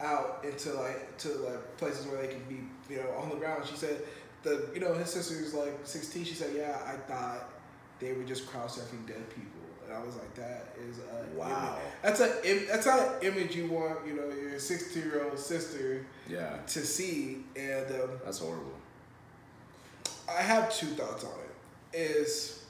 [0.00, 3.64] out into like to like places where they could be you know on the ground.
[3.66, 4.00] She said
[4.42, 6.24] the you know his sister's like sixteen.
[6.24, 7.50] She said yeah I thought
[8.00, 9.55] they were just crowd surfing dead people.
[9.86, 11.76] And I was like, that is a Wow.
[11.78, 11.92] Image.
[12.02, 15.38] That's a im- that's not an image you want, you know, your sixteen year old
[15.38, 17.44] sister yeah, to see.
[17.54, 18.72] And um, that's horrible.
[20.28, 21.98] I have two thoughts on it.
[21.98, 22.64] Is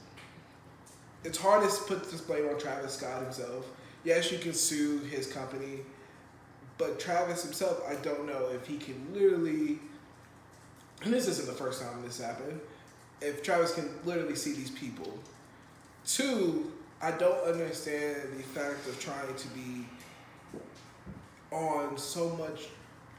[1.23, 3.65] it's hard to put this blame on Travis Scott himself.
[4.03, 5.79] Yes, you can sue his company,
[6.77, 9.79] but Travis himself, I don't know if he can literally.
[11.03, 12.59] And this isn't the first time this happened.
[13.21, 15.17] If Travis can literally see these people,
[16.05, 16.71] two,
[17.01, 19.85] I don't understand the fact of trying to be
[21.51, 22.67] on so much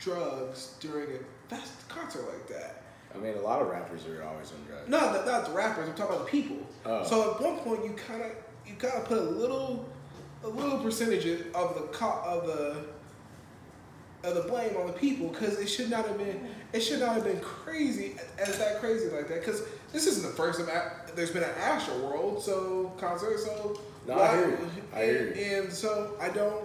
[0.01, 2.83] drugs during a fest concert like that.
[3.14, 4.88] I mean, a lot of rappers are always on drugs.
[4.88, 5.88] No, not, not the rappers.
[5.88, 6.67] I'm talking about the people.
[6.85, 7.05] Oh.
[7.05, 8.33] So at one point, you kind of
[8.67, 9.88] you kind of put a little
[10.45, 12.85] a little percentage of the co- of the
[14.24, 17.14] of the blame on the people because it should not have been it should not
[17.14, 20.68] have been crazy as that crazy like that because this isn't the first time
[21.14, 24.59] there's been an Astroworld so concert so No, I hear you.
[24.94, 25.44] I hear and, you.
[25.62, 26.64] and so I don't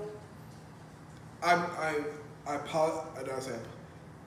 [1.43, 1.95] I'm I
[2.47, 3.55] I apologize I don't say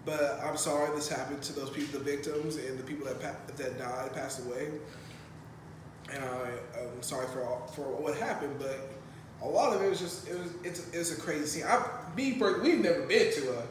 [0.04, 3.52] but I'm sorry this happened to those people the victims and the people that pa-
[3.56, 4.68] that died passed away
[6.12, 8.92] and I I'm sorry for all, for what happened but
[9.46, 11.64] a lot of it was just it was it's it's a crazy scene.
[11.66, 11.82] I
[12.16, 13.62] me we've never been to a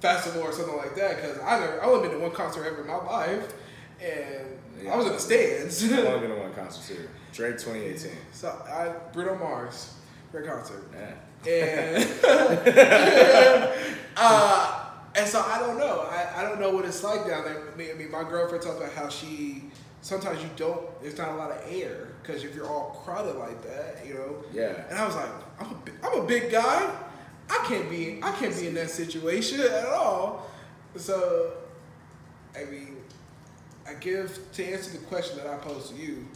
[0.00, 2.80] festival or something like that because I never I only been to one concert ever
[2.82, 3.52] in my life,
[4.00, 4.46] and
[4.82, 4.92] Yeah.
[4.92, 5.82] I was in the stands.
[5.84, 7.08] I've only been to one concert too.
[7.32, 8.10] Drake 2018.
[8.32, 9.94] so I Bruno Mars,
[10.30, 10.84] great concert.
[10.92, 11.14] Yeah.
[11.50, 12.04] and
[14.16, 16.06] uh, and so I don't know.
[16.10, 17.62] I, I don't know what it's like down there.
[17.72, 19.64] I mean, I mean, my girlfriend talks about how she
[20.00, 20.82] sometimes you don't.
[21.02, 24.36] There's not a lot of air because if you're all crowded like that, you know.
[24.52, 24.84] Yeah.
[24.88, 25.28] And I was like,
[25.60, 26.94] I'm a, I'm a big guy.
[27.50, 30.46] I can't be I can't be in that situation at all.
[30.96, 31.52] So,
[32.56, 32.96] I mean,
[33.86, 36.26] I give to answer the question that I posed to you.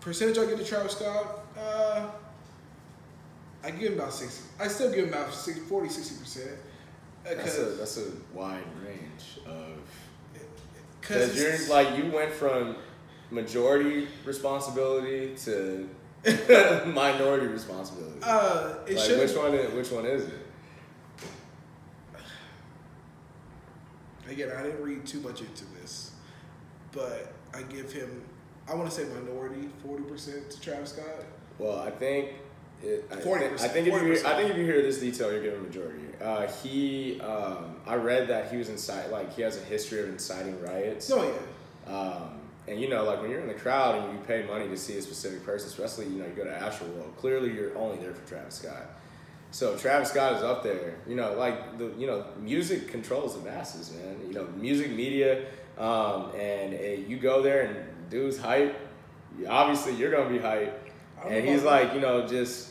[0.00, 1.46] Percentage I give to Travis Scott.
[1.58, 2.08] Uh,
[3.64, 4.48] I give him about 60.
[4.58, 6.50] I still give him about 60, 40, 60 percent.
[7.24, 9.78] That's a that's a wide range of
[11.00, 12.76] because you're like you went from
[13.32, 15.88] majority responsibility to
[16.86, 18.18] minority responsibility.
[18.22, 19.18] uh, it like should.
[19.18, 19.54] which one?
[19.54, 20.38] Is, which one is it?
[24.28, 26.12] Again, I didn't read too much into this,
[26.92, 28.22] but I give him.
[28.70, 31.24] I want to say minority, forty percent to Travis Scott.
[31.58, 32.30] Well, I think.
[32.84, 34.24] It, I, 40%, I think if you hear, 40%.
[34.24, 36.02] I think if you hear this detail, you're giving majority.
[36.20, 40.08] Uh, he, um, I read that he was incite like he has a history of
[40.08, 41.08] inciting riots.
[41.12, 41.22] Oh
[41.86, 41.94] yeah.
[41.94, 44.76] Um, and you know, like when you're in the crowd and you pay money to
[44.76, 47.16] see a specific person, especially you know you go to Astroworld.
[47.16, 48.86] Clearly, you're only there for Travis Scott.
[49.50, 50.94] So Travis Scott is up there.
[51.06, 54.16] You know, like the you know music controls the masses, man.
[54.26, 55.46] You know, music media,
[55.76, 58.76] um, and uh, you go there and dude's hype.
[59.48, 60.88] Obviously, you're gonna be hype,
[61.26, 62.70] and he's like you know just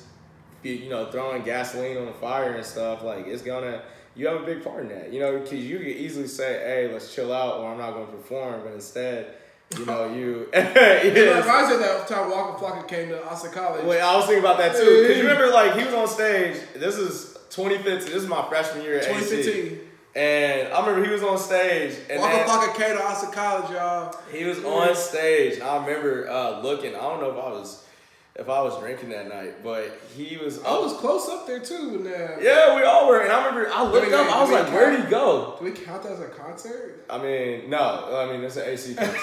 [0.63, 3.03] you know throwing gasoline on the fire and stuff.
[3.03, 3.81] Like it's gonna.
[4.13, 6.91] You have a big part in that, you know, because you could easily say, "Hey,
[6.91, 9.35] let's chill out," or "I'm not going to perform," but instead,
[9.77, 10.47] you know, you.
[10.53, 11.45] Yes.
[11.45, 13.85] reminds me of that time Waka Flocka came to Austin College.
[13.85, 15.01] Wait, I was thinking about that too.
[15.01, 16.57] Because you remember, like, he was on stage.
[16.75, 18.11] This is 2015.
[18.13, 19.13] This is my freshman year at AC.
[19.29, 19.79] 2015.
[20.13, 21.95] And I remember he was on stage.
[22.09, 24.13] And Waka Flocka came to Austin College, y'all.
[24.31, 25.53] he was on stage.
[25.55, 26.95] And I remember uh, looking.
[26.95, 27.85] I don't know if I was
[28.35, 30.63] if I was drinking that night, but he was.
[30.63, 31.75] I was close up there too.
[31.95, 33.21] And, uh, Yeah, we all were.
[33.21, 34.25] And I remember I looked Wait, up.
[34.25, 35.55] wait, I was like, where'd he go?
[35.59, 37.05] Do we count that as a concert?
[37.09, 38.15] I mean, no.
[38.17, 39.19] I mean, it's an AC concert.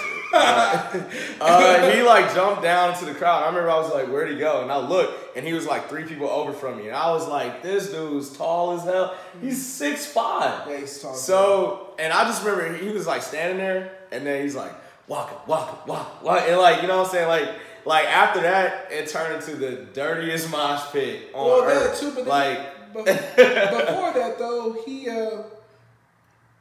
[1.41, 3.45] uh, he like jumped down into the crowd.
[3.45, 5.89] I remember I was like, "Where'd he go?" And I looked, and he was like
[5.89, 6.87] three people over from me.
[6.89, 9.15] And I was like, "This dude's tall as hell.
[9.41, 10.69] He's six five.
[10.69, 14.43] Yeah, he's tall So, and I just remember he was like standing there, and then
[14.43, 14.73] he's like,
[15.07, 17.49] "Walk, walk, walk, walk," and like you know what I'm saying, like.
[17.85, 21.93] Like after that, it turned into the dirtiest mosh pit on Well, earth.
[21.93, 23.05] that too, but like, but
[23.37, 25.43] before that though, he uh,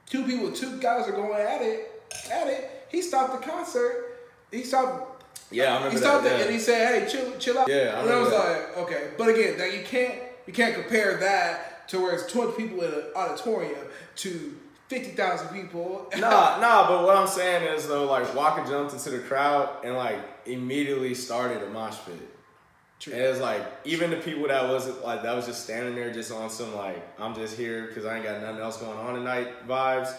[0.10, 2.02] two people, two guys are going at it,
[2.32, 2.72] at it.
[2.90, 4.20] He stopped the concert.
[4.52, 5.24] He stopped.
[5.52, 6.34] yeah, I remember He stopped that.
[6.34, 6.46] it yeah.
[6.46, 8.38] and he said, "Hey, chill, chill out." Yeah, I and I was that.
[8.38, 12.54] like, "Okay," but again, that you can't you can't compare that to where it's twenty
[12.54, 13.86] people in an auditorium
[14.18, 14.56] to
[14.88, 16.08] fifty thousand people.
[16.18, 19.96] nah, nah, but what I'm saying is though, like Waka jumped into the crowd and
[19.96, 22.16] like immediately started a mosh pit.
[23.00, 23.14] True.
[23.14, 26.32] And it's like even the people that wasn't like that was just standing there just
[26.32, 29.68] on some like I'm just here because I ain't got nothing else going on tonight
[29.68, 30.16] vibes.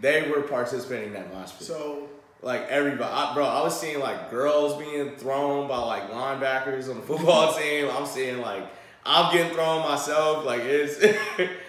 [0.00, 1.66] They were participating in that mosh pit.
[1.66, 2.08] So
[2.42, 6.96] like everybody, I, bro, I was seeing like girls being thrown by like linebackers on
[6.96, 7.88] the football team.
[7.90, 8.64] I'm seeing like
[9.06, 10.44] I'm getting thrown myself.
[10.44, 10.96] Like it's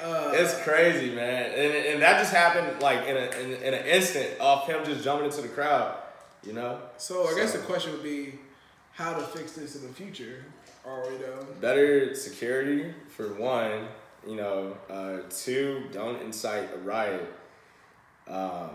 [0.02, 1.52] Uh, it's crazy, man.
[1.52, 5.04] And, and that just happened like in, a, in in an instant off him just
[5.04, 5.96] jumping into the crowd.
[6.46, 8.40] You know, so I guess the question would be
[8.94, 10.46] how to fix this in the future.
[10.86, 11.46] Are we done?
[11.60, 13.88] better security for one.
[14.26, 17.34] You know, uh, two, don't incite a riot.
[18.28, 18.70] Um,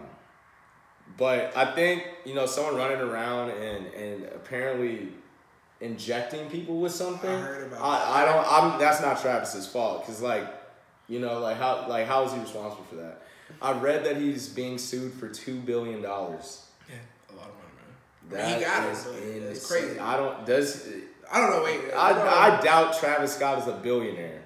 [1.16, 5.08] but I think you know someone running around and and apparently
[5.82, 7.28] injecting people with something.
[7.28, 8.46] I heard about I, I don't.
[8.48, 8.80] I'm.
[8.80, 10.46] That's not Travis's fault because like,
[11.08, 13.22] you know, like how like how is he responsible for that?
[13.60, 16.64] I read that he's being sued for two billion dollars.
[16.88, 16.94] Yeah,
[17.30, 18.48] a lot of money, man.
[18.48, 19.98] That he got is it, it's crazy.
[19.98, 20.46] I don't.
[20.46, 20.88] Does
[21.30, 21.64] I don't know.
[21.64, 24.42] Wait, I, I doubt Travis Scott is a billionaire.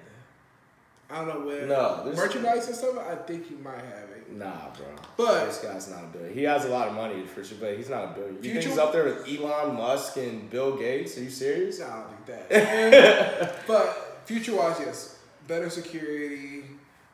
[1.09, 1.65] I don't know where.
[1.65, 2.97] No, there's- merchandise and stuff.
[2.97, 4.31] I think you might have it.
[4.31, 4.87] Nah, bro.
[5.15, 6.33] But- this guy's not a billionaire.
[6.35, 8.43] He has a lot of money for sure, but he's not a billionaire.
[8.43, 11.17] You think he's up there with Elon Musk and Bill Gates?
[11.17, 11.79] Are you serious?
[11.79, 13.55] No, I don't think that.
[13.67, 16.63] but future wise, yes, better security.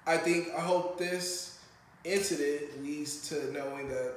[0.08, 0.50] I think.
[0.58, 1.60] I hope this
[2.04, 4.14] incident leads to knowing that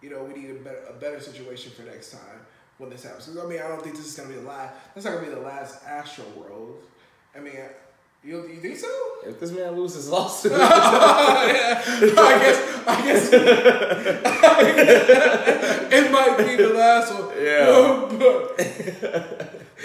[0.00, 2.40] you know we need a better, a better situation for next time
[2.78, 3.36] when this happens.
[3.36, 4.74] I mean, I don't think this is gonna be the last.
[4.94, 6.80] That's not gonna be the last Astro World.
[7.36, 7.54] I mean,
[8.24, 8.88] you you think so?
[9.26, 10.58] If this man loses lawsuit, yeah.
[10.58, 12.58] I guess.
[12.86, 13.30] I guess.
[15.92, 17.28] it might be the last one.
[17.36, 17.66] Yeah.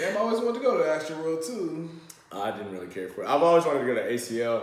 [0.00, 1.90] yeah, I always wanted to go to Astroworld too.
[2.32, 3.28] I didn't really care for it.
[3.28, 4.62] I've always wanted to go to ACL.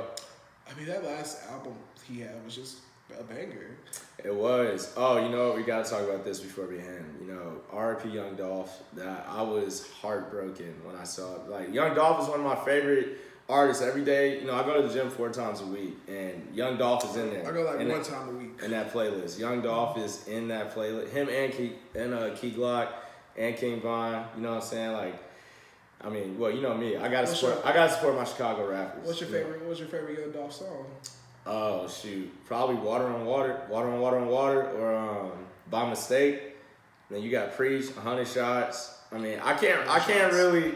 [0.70, 1.76] I mean, that last album
[2.08, 2.78] he had was just
[3.20, 3.78] a banger.
[4.24, 4.92] It was.
[4.98, 5.58] Oh, you know what?
[5.58, 7.18] We got to talk about this before we end.
[7.22, 8.82] You know, RP Young Dolph.
[8.94, 11.48] That I was heartbroken when I saw it.
[11.48, 13.20] Like Young Dolph is one of my favorite
[13.50, 13.82] artists.
[13.84, 16.78] Every day, you know, I go to the gym four times a week, and Young
[16.78, 17.48] Dolph is in there.
[17.48, 18.62] I go like one that, time a week.
[18.64, 19.40] in that playlist.
[19.40, 21.10] Young Dolph is in that playlist.
[21.10, 22.90] Him and Key and uh, Key Glock
[23.38, 24.26] and King Von.
[24.36, 24.94] You know what I'm saying?
[24.94, 25.16] Like,
[26.02, 26.96] I mean, well, you know me.
[26.98, 27.58] I gotta What's support.
[27.64, 29.06] your- I gotta support my Chicago rappers.
[29.06, 29.44] What's your you know?
[29.44, 29.66] favorite?
[29.66, 30.86] What's your favorite Young Dolph song?
[31.50, 35.32] Oh shoot, probably water on water, water on water on water, or um,
[35.72, 36.42] by mistake.
[37.10, 38.96] Then you got preach, hundred shots.
[39.14, 40.76] I mean, I can't, I can't really,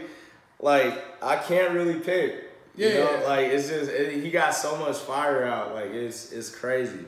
[0.60, 2.44] like, I can't really pick.
[2.76, 3.26] You Yeah, know, yeah.
[3.28, 5.74] like it's just it, he got so much fire out.
[5.74, 7.04] Like it's it's crazy.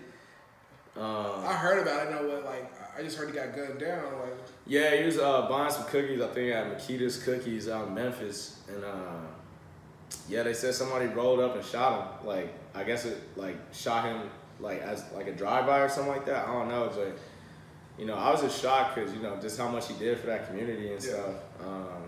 [0.97, 2.11] Um, I heard about it.
[2.11, 4.05] I know what like I just heard he got gunned down.
[4.21, 4.35] Like
[4.67, 6.21] yeah, he was uh, buying some cookies.
[6.21, 9.27] I think at Makeda's Cookies out in Memphis, and uh,
[10.29, 12.27] yeah, they said somebody rolled up and shot him.
[12.27, 14.21] Like I guess it like shot him
[14.61, 16.47] like as like a drive by or something like that.
[16.47, 17.19] I don't know, but
[17.99, 20.27] you know, I was just shocked because you know just how much he did for
[20.27, 21.11] that community and Yeah.
[21.11, 21.35] stuff.
[21.61, 22.04] Um,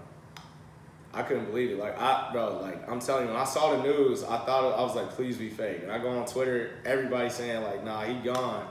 [1.16, 1.78] I couldn't believe it.
[1.78, 4.82] Like I, bro, like I'm telling you, when I saw the news, I thought I
[4.82, 5.80] was like, please be fake.
[5.82, 8.68] And I go on Twitter, everybody saying like, nah, he gone.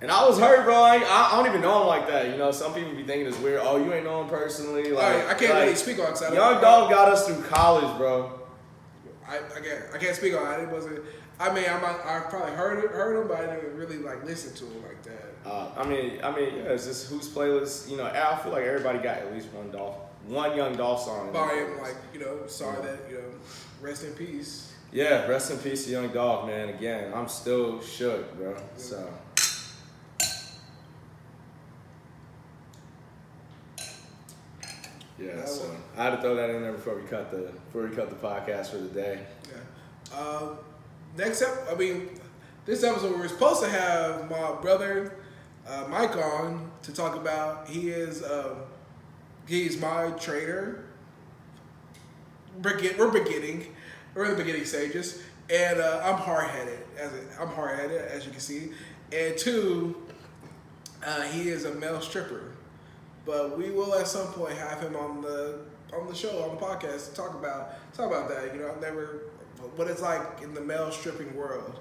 [0.00, 0.80] And I was hurt, bro.
[0.80, 2.30] Like, I, I don't even know him like that.
[2.30, 3.60] You know, some people be thinking it's weird.
[3.62, 4.92] Oh, you ain't know him personally.
[4.92, 6.12] Like, I, I can't like, really speak on.
[6.12, 8.40] it I Young Dog got us through college, bro.
[9.28, 10.64] I, I can't I can't speak on it.
[10.64, 11.00] It wasn't.
[11.38, 14.24] I mean, I might I probably heard it, heard him, but I didn't really like
[14.24, 15.25] listen to him like that.
[15.46, 17.88] Uh, I mean, I mean, yeah, it's just whose playlist.
[17.88, 19.94] You know, I feel like everybody got at least one Dolph,
[20.26, 21.28] one Young Dolph song.
[21.28, 23.24] him, like you know, sorry that you know,
[23.80, 24.74] rest in peace.
[24.92, 26.70] Yeah, rest in peace Young Dolph, man.
[26.70, 28.56] Again, I'm still shook, bro.
[28.76, 29.08] So.
[35.18, 35.76] Yeah, That so one.
[35.96, 38.16] I had to throw that in there before we cut the before we cut the
[38.16, 39.20] podcast for the day.
[39.48, 40.18] Yeah.
[40.18, 40.58] Um,
[41.16, 42.10] next up, I mean,
[42.66, 45.16] this episode we were supposed to have my brother
[45.66, 47.68] uh, Mike on to talk about.
[47.68, 48.58] He is um,
[49.46, 50.84] he's my trainer.
[52.60, 53.74] Begin, we're beginning.
[54.14, 56.78] We're in the beginning stages, and uh, I'm hard headed.
[56.98, 58.70] As I'm hard headed, as you can see,
[59.12, 59.94] and two,
[61.04, 62.52] uh, he is a male stripper.
[63.26, 65.58] But we will at some point have him on the
[65.92, 68.54] on the show on the podcast to talk about talk about that.
[68.54, 69.24] You know, I've never
[69.74, 71.80] what it's like in the male stripping world.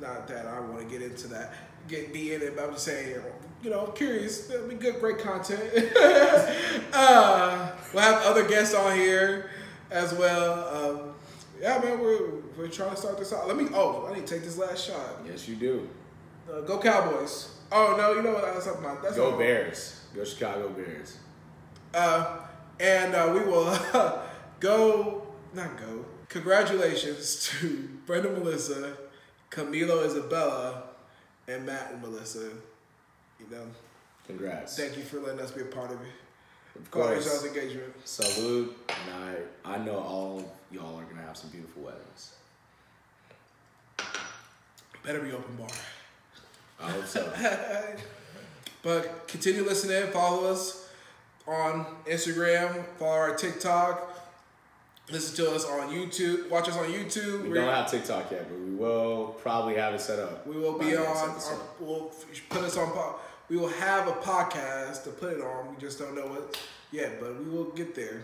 [0.00, 1.54] Not that I want to get into that,
[1.88, 3.22] get be in it, but I'm just saying,
[3.62, 4.50] you know, curious.
[4.50, 5.62] It'll be good, great content.
[6.92, 9.50] uh, we'll have other guests on here
[9.90, 10.68] as well.
[10.74, 11.14] Um,
[11.60, 13.46] yeah, man, we're we're trying to start this out.
[13.46, 13.68] Let me.
[13.72, 15.20] Oh, I need to take this last shot.
[15.26, 15.88] Yes, you do.
[16.52, 17.56] Uh, go Cowboys.
[17.70, 18.44] Oh no, you know what?
[18.44, 18.84] I That's something.
[19.02, 20.00] That's Go Bears.
[20.14, 21.18] Go Chicago Bears.
[21.94, 22.38] Uh,
[22.80, 23.78] and uh, we will
[24.60, 26.04] go, not go.
[26.28, 28.96] Congratulations to Brenda Melissa,
[29.50, 30.84] Camilo Isabella,
[31.48, 32.48] and Matt and Melissa.
[33.40, 33.64] You know,
[34.26, 34.76] Congrats.
[34.76, 36.08] thank you for letting us be a part of it.
[36.78, 37.44] Of course College course.
[37.56, 37.92] engagement.
[38.04, 42.32] Salute, and I I know all of y'all are gonna have some beautiful weddings.
[45.04, 45.68] Better be open bar.
[46.80, 47.32] I hope so.
[48.84, 50.10] But continue listening.
[50.10, 50.88] Follow us
[51.46, 52.84] on Instagram.
[52.98, 54.11] Follow our TikTok.
[55.10, 56.48] Listen to us on YouTube.
[56.48, 57.42] Watch us on YouTube.
[57.42, 60.46] We We're- don't have TikTok yet, but we will probably have it set up.
[60.46, 61.04] We will be on.
[61.04, 61.36] Our,
[61.80, 62.12] we'll
[62.48, 62.90] put us on.
[62.92, 63.16] po-
[63.48, 65.74] We will have a podcast to put it on.
[65.74, 66.56] We just don't know what
[66.92, 68.22] yet, but we will get there.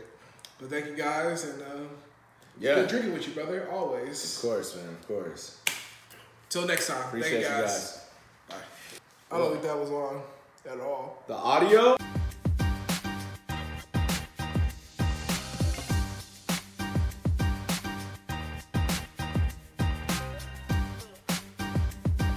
[0.60, 1.66] But thank you guys, and uh,
[2.58, 3.68] yeah, good drinking with you, brother.
[3.70, 4.36] Always.
[4.36, 4.88] Of course, man.
[4.88, 5.58] Of course.
[6.48, 7.04] Till next time.
[7.08, 7.70] Appreciate thank you you guys.
[8.48, 8.58] guys.
[9.28, 9.36] Bye.
[9.36, 10.22] I don't think that was on
[10.70, 11.22] at all.
[11.26, 11.97] The audio.